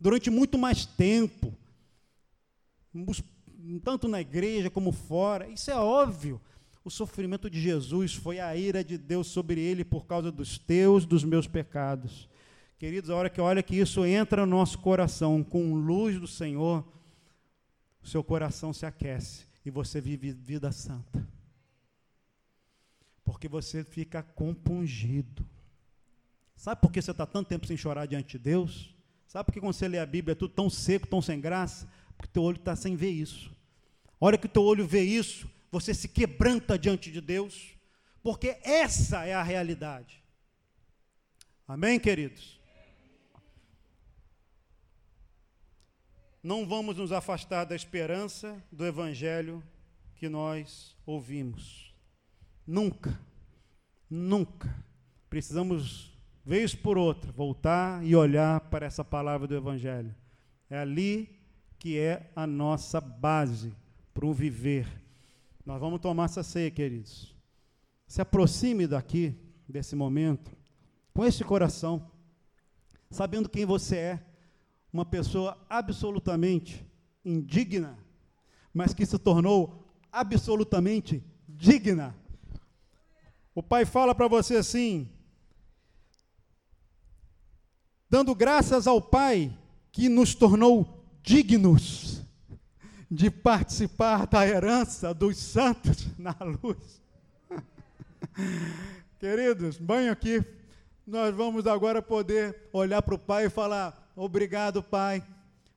durante 0.00 0.30
muito 0.30 0.58
mais 0.58 0.84
tempo, 0.84 1.54
tanto 3.84 4.08
na 4.08 4.20
igreja 4.20 4.70
como 4.70 4.90
fora. 4.90 5.48
Isso 5.48 5.70
é 5.70 5.76
óbvio. 5.76 6.40
O 6.84 6.90
sofrimento 6.90 7.48
de 7.48 7.60
Jesus 7.60 8.14
foi 8.14 8.40
a 8.40 8.56
ira 8.56 8.82
de 8.82 8.98
Deus 8.98 9.28
sobre 9.28 9.60
ele 9.60 9.84
por 9.84 10.04
causa 10.04 10.32
dos 10.32 10.58
teus, 10.58 11.06
dos 11.06 11.22
meus 11.22 11.46
pecados. 11.46 12.28
Queridos, 12.78 13.10
a 13.10 13.14
hora 13.14 13.30
que 13.30 13.40
olha 13.40 13.62
que 13.62 13.76
isso 13.76 14.04
entra 14.04 14.44
no 14.44 14.56
nosso 14.56 14.78
coração 14.78 15.44
com 15.44 15.74
luz 15.74 16.18
do 16.18 16.26
Senhor, 16.26 16.84
o 18.02 18.06
seu 18.06 18.22
coração 18.24 18.72
se 18.72 18.84
aquece 18.84 19.46
e 19.64 19.70
você 19.70 20.00
vive 20.00 20.32
vida 20.32 20.72
santa. 20.72 21.26
Porque 23.24 23.48
você 23.48 23.84
fica 23.84 24.22
compungido. 24.22 25.46
Sabe 26.56 26.80
por 26.80 26.90
que 26.90 27.00
você 27.00 27.12
está 27.12 27.26
tanto 27.26 27.48
tempo 27.48 27.66
sem 27.66 27.76
chorar 27.76 28.06
diante 28.06 28.36
de 28.36 28.44
Deus? 28.44 28.94
Sabe 29.26 29.46
por 29.46 29.52
que 29.52 29.60
quando 29.60 29.72
você 29.72 29.88
lê 29.88 29.98
a 29.98 30.06
Bíblia 30.06 30.32
é 30.32 30.34
tudo 30.34 30.52
tão 30.52 30.68
seco, 30.68 31.06
tão 31.06 31.22
sem 31.22 31.40
graça? 31.40 31.88
Porque 32.16 32.32
teu 32.32 32.42
olho 32.42 32.56
está 32.56 32.76
sem 32.76 32.96
ver 32.96 33.10
isso. 33.10 33.50
A 34.20 34.26
hora 34.26 34.38
que 34.38 34.48
teu 34.48 34.62
olho 34.62 34.86
vê 34.86 35.02
isso, 35.02 35.50
você 35.70 35.94
se 35.94 36.08
quebranta 36.08 36.78
diante 36.78 37.10
de 37.10 37.20
Deus, 37.20 37.70
porque 38.22 38.58
essa 38.62 39.24
é 39.24 39.34
a 39.34 39.42
realidade. 39.42 40.22
Amém, 41.66 41.98
queridos? 41.98 42.60
Não 46.42 46.66
vamos 46.66 46.96
nos 46.96 47.12
afastar 47.12 47.64
da 47.64 47.76
esperança 47.76 48.60
do 48.72 48.84
Evangelho 48.84 49.62
que 50.16 50.28
nós 50.28 50.96
ouvimos. 51.06 51.94
Nunca, 52.66 53.18
nunca. 54.10 54.74
Precisamos, 55.30 56.12
vez 56.44 56.74
por 56.74 56.98
outra, 56.98 57.30
voltar 57.30 58.04
e 58.04 58.16
olhar 58.16 58.60
para 58.62 58.86
essa 58.86 59.04
palavra 59.04 59.46
do 59.46 59.54
Evangelho. 59.54 60.14
É 60.68 60.78
ali 60.78 61.38
que 61.78 61.98
é 61.98 62.30
a 62.34 62.46
nossa 62.46 63.00
base 63.00 63.72
para 64.12 64.26
o 64.26 64.32
viver. 64.32 64.86
Nós 65.64 65.80
vamos 65.80 66.00
tomar 66.00 66.24
essa 66.24 66.42
ceia, 66.42 66.70
queridos. 66.70 67.34
Se 68.06 68.20
aproxime 68.20 68.86
daqui, 68.86 69.34
desse 69.68 69.94
momento, 69.94 70.50
com 71.14 71.24
esse 71.24 71.44
coração, 71.44 72.10
sabendo 73.10 73.48
quem 73.48 73.64
você 73.64 73.96
é 73.96 74.31
uma 74.92 75.04
pessoa 75.04 75.56
absolutamente 75.70 76.86
indigna, 77.24 77.98
mas 78.74 78.92
que 78.92 79.06
se 79.06 79.18
tornou 79.18 79.88
absolutamente 80.10 81.24
digna. 81.48 82.14
O 83.54 83.62
pai 83.62 83.84
fala 83.84 84.14
para 84.14 84.28
você 84.28 84.56
assim: 84.56 85.08
dando 88.08 88.34
graças 88.34 88.86
ao 88.86 89.00
Pai 89.00 89.56
que 89.90 90.08
nos 90.08 90.34
tornou 90.34 91.02
dignos 91.22 92.22
de 93.10 93.30
participar 93.30 94.26
da 94.26 94.46
herança 94.46 95.14
dos 95.14 95.36
santos 95.36 96.08
na 96.18 96.36
luz. 96.62 97.00
Queridos, 99.18 99.78
banho 99.78 100.12
aqui, 100.12 100.44
nós 101.06 101.34
vamos 101.34 101.66
agora 101.66 102.02
poder 102.02 102.68
olhar 102.72 103.02
para 103.02 103.14
o 103.14 103.18
Pai 103.18 103.46
e 103.46 103.50
falar: 103.50 104.01
Obrigado, 104.14 104.82
Pai, 104.82 105.24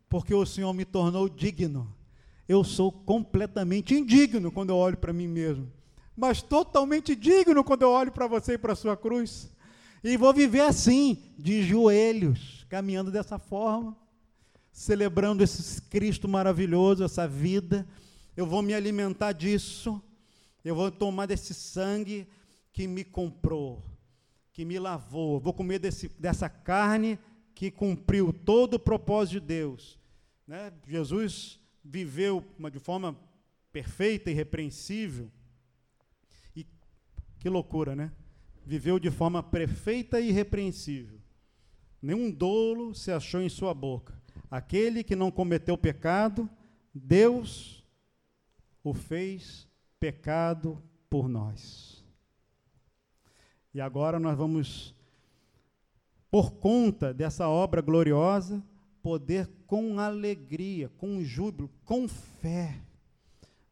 porque 0.09 0.33
o 0.33 0.45
Senhor 0.45 0.73
me 0.73 0.83
tornou 0.83 1.29
digno. 1.29 1.95
Eu 2.47 2.63
sou 2.65 2.91
completamente 2.91 3.95
indigno 3.95 4.51
quando 4.51 4.71
eu 4.71 4.75
olho 4.75 4.97
para 4.97 5.13
mim 5.13 5.27
mesmo, 5.27 5.71
mas 6.15 6.41
totalmente 6.41 7.15
digno 7.15 7.63
quando 7.63 7.83
eu 7.83 7.89
olho 7.89 8.11
para 8.11 8.27
você 8.27 8.53
e 8.53 8.57
para 8.57 8.73
a 8.73 8.75
sua 8.75 8.97
cruz. 8.97 9.49
E 10.03 10.17
vou 10.17 10.33
viver 10.33 10.61
assim, 10.61 11.17
de 11.37 11.63
joelhos, 11.63 12.65
caminhando 12.69 13.09
dessa 13.09 13.39
forma, 13.39 13.95
celebrando 14.69 15.41
esse 15.41 15.81
Cristo 15.83 16.27
maravilhoso, 16.27 17.03
essa 17.05 17.25
vida. 17.27 17.87
Eu 18.35 18.45
vou 18.45 18.61
me 18.61 18.73
alimentar 18.73 19.31
disso, 19.31 19.99
eu 20.63 20.75
vou 20.75 20.91
tomar 20.91 21.25
desse 21.25 21.53
sangue 21.53 22.27
que 22.73 22.85
me 22.85 23.05
comprou, 23.05 23.81
que 24.51 24.65
me 24.65 24.77
lavou. 24.77 25.39
Vou 25.39 25.53
comer 25.53 25.79
desse, 25.79 26.09
dessa 26.19 26.49
carne 26.49 27.17
que 27.55 27.71
cumpriu 27.71 28.31
todo 28.31 28.75
o 28.75 28.79
propósito 28.79 29.39
de 29.39 29.47
Deus. 29.47 29.97
Né? 30.45 30.71
Jesus 30.87 31.59
viveu 31.83 32.45
de 32.71 32.79
forma 32.79 33.17
perfeita 33.71 34.29
e 34.29 34.33
irrepreensível, 34.33 35.31
Que 37.39 37.49
loucura, 37.49 37.95
né? 37.95 38.11
Viveu 38.65 38.97
de 38.97 39.11
forma 39.11 39.43
perfeita 39.43 40.19
e 40.19 40.29
irrepreensível. 40.29 41.19
Nenhum 42.01 42.31
dolo 42.31 42.95
se 42.95 43.11
achou 43.11 43.41
em 43.41 43.49
sua 43.49 43.73
boca. 43.73 44.19
Aquele 44.49 45.03
que 45.03 45.15
não 45.15 45.29
cometeu 45.29 45.77
pecado, 45.77 46.49
Deus 46.93 47.83
o 48.83 48.93
fez 48.93 49.67
pecado 49.99 50.81
por 51.09 51.27
nós. 51.27 52.03
E 53.73 53.81
agora 53.81 54.19
nós 54.19 54.37
vamos, 54.37 54.94
por 56.35 56.51
conta 56.51 57.13
dessa 57.13 57.47
obra 57.47 57.79
gloriosa, 57.79 58.61
poder 59.01 59.49
com 59.65 59.97
alegria, 60.01 60.89
com 60.97 61.23
júbilo, 61.23 61.71
com 61.85 62.09
fé, 62.09 62.75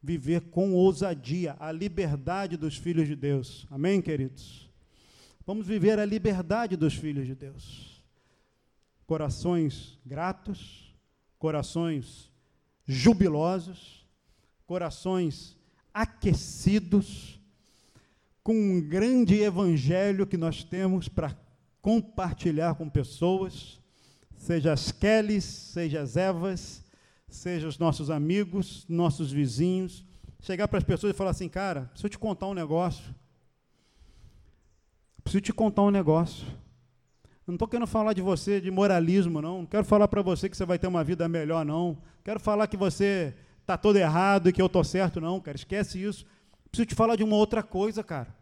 viver 0.01 0.39
com 0.43 0.71
ousadia 0.71 1.57
a 1.59 1.73
liberdade 1.73 2.55
dos 2.55 2.77
filhos 2.77 3.05
de 3.05 3.17
Deus. 3.17 3.67
Amém, 3.69 4.01
queridos? 4.01 4.71
Vamos 5.45 5.67
viver 5.67 5.99
a 5.99 6.05
liberdade 6.05 6.77
dos 6.77 6.93
filhos 6.93 7.27
de 7.27 7.35
Deus. 7.35 8.01
Corações 9.05 9.99
gratos, 10.05 10.95
corações 11.37 12.31
jubilosos, 12.87 14.07
corações 14.65 15.57
aquecidos 15.93 17.37
com 18.41 18.55
um 18.55 18.79
grande 18.79 19.41
evangelho 19.41 20.25
que 20.25 20.37
nós 20.37 20.63
temos 20.63 21.09
para 21.09 21.42
compartilhar 21.83 22.75
com 22.75 22.89
pessoas, 22.89 23.77
seja 24.37 24.71
as 24.71 24.89
Kellys, 24.89 25.43
seja 25.43 26.01
as 26.01 26.15
Evas, 26.15 26.81
seja 27.27 27.67
os 27.67 27.77
nossos 27.77 28.09
amigos, 28.09 28.85
nossos 28.87 29.33
vizinhos, 29.33 30.05
chegar 30.39 30.69
para 30.69 30.77
as 30.77 30.83
pessoas 30.85 31.13
e 31.13 31.17
falar 31.17 31.31
assim, 31.31 31.49
cara, 31.49 31.89
preciso 31.91 32.07
te 32.07 32.17
contar 32.17 32.47
um 32.47 32.53
negócio. 32.53 33.03
Preciso 35.25 35.41
te 35.41 35.51
contar 35.51 35.81
um 35.81 35.91
negócio. 35.91 36.47
Não 37.45 37.55
estou 37.55 37.67
querendo 37.67 37.85
falar 37.85 38.13
de 38.13 38.21
você 38.21 38.61
de 38.61 38.71
moralismo, 38.71 39.41
não. 39.41 39.59
Não 39.59 39.65
quero 39.65 39.83
falar 39.83 40.07
para 40.07 40.21
você 40.21 40.47
que 40.47 40.55
você 40.55 40.65
vai 40.65 40.79
ter 40.79 40.87
uma 40.87 41.03
vida 41.03 41.27
melhor, 41.27 41.65
não. 41.65 41.97
Quero 42.23 42.39
falar 42.39 42.67
que 42.67 42.77
você 42.77 43.35
está 43.59 43.77
todo 43.77 43.97
errado 43.97 44.47
e 44.47 44.53
que 44.53 44.61
eu 44.61 44.67
estou 44.67 44.85
certo, 44.85 45.19
não, 45.19 45.41
cara. 45.41 45.57
Esquece 45.57 46.01
isso. 46.01 46.25
Preciso 46.71 46.87
te 46.87 46.95
falar 46.95 47.17
de 47.17 47.25
uma 47.25 47.35
outra 47.35 47.61
coisa, 47.61 48.01
cara. 48.01 48.33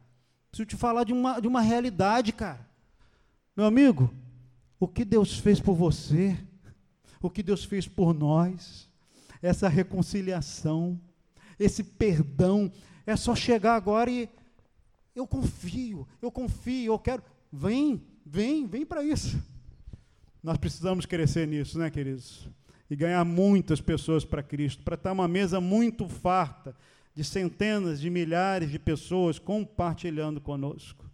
Preciso 0.51 0.67
te 0.67 0.75
falar 0.75 1.03
de 1.03 1.11
uma, 1.11 1.39
de 1.39 1.47
uma 1.47 1.61
realidade, 1.61 2.31
cara. 2.31 2.69
Meu 3.61 3.67
amigo, 3.67 4.11
o 4.79 4.87
que 4.87 5.05
Deus 5.05 5.37
fez 5.37 5.59
por 5.59 5.75
você, 5.75 6.35
o 7.21 7.29
que 7.29 7.43
Deus 7.43 7.63
fez 7.63 7.87
por 7.87 8.11
nós, 8.11 8.89
essa 9.39 9.69
reconciliação, 9.69 10.99
esse 11.59 11.83
perdão, 11.83 12.71
é 13.05 13.15
só 13.15 13.35
chegar 13.35 13.75
agora 13.75 14.09
e 14.09 14.27
eu 15.15 15.27
confio, 15.27 16.07
eu 16.19 16.31
confio, 16.31 16.93
eu 16.93 16.97
quero. 16.97 17.21
Vem, 17.53 18.01
vem, 18.25 18.65
vem 18.65 18.83
para 18.83 19.03
isso. 19.03 19.39
Nós 20.41 20.57
precisamos 20.57 21.05
crescer 21.05 21.47
nisso, 21.47 21.77
né, 21.77 21.91
queridos? 21.91 22.49
e 22.89 22.95
ganhar 22.95 23.23
muitas 23.23 23.79
pessoas 23.79 24.25
para 24.25 24.41
Cristo, 24.41 24.81
para 24.81 24.95
estar 24.95 25.11
uma 25.11 25.27
mesa 25.27 25.61
muito 25.61 26.09
farta 26.09 26.75
de 27.13 27.23
centenas 27.23 28.01
de 28.01 28.09
milhares 28.09 28.71
de 28.71 28.79
pessoas 28.79 29.37
compartilhando 29.37 30.41
conosco, 30.41 31.05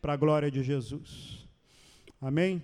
para 0.00 0.14
a 0.14 0.16
glória 0.16 0.50
de 0.50 0.64
Jesus. 0.64 1.41
Amém? 2.22 2.62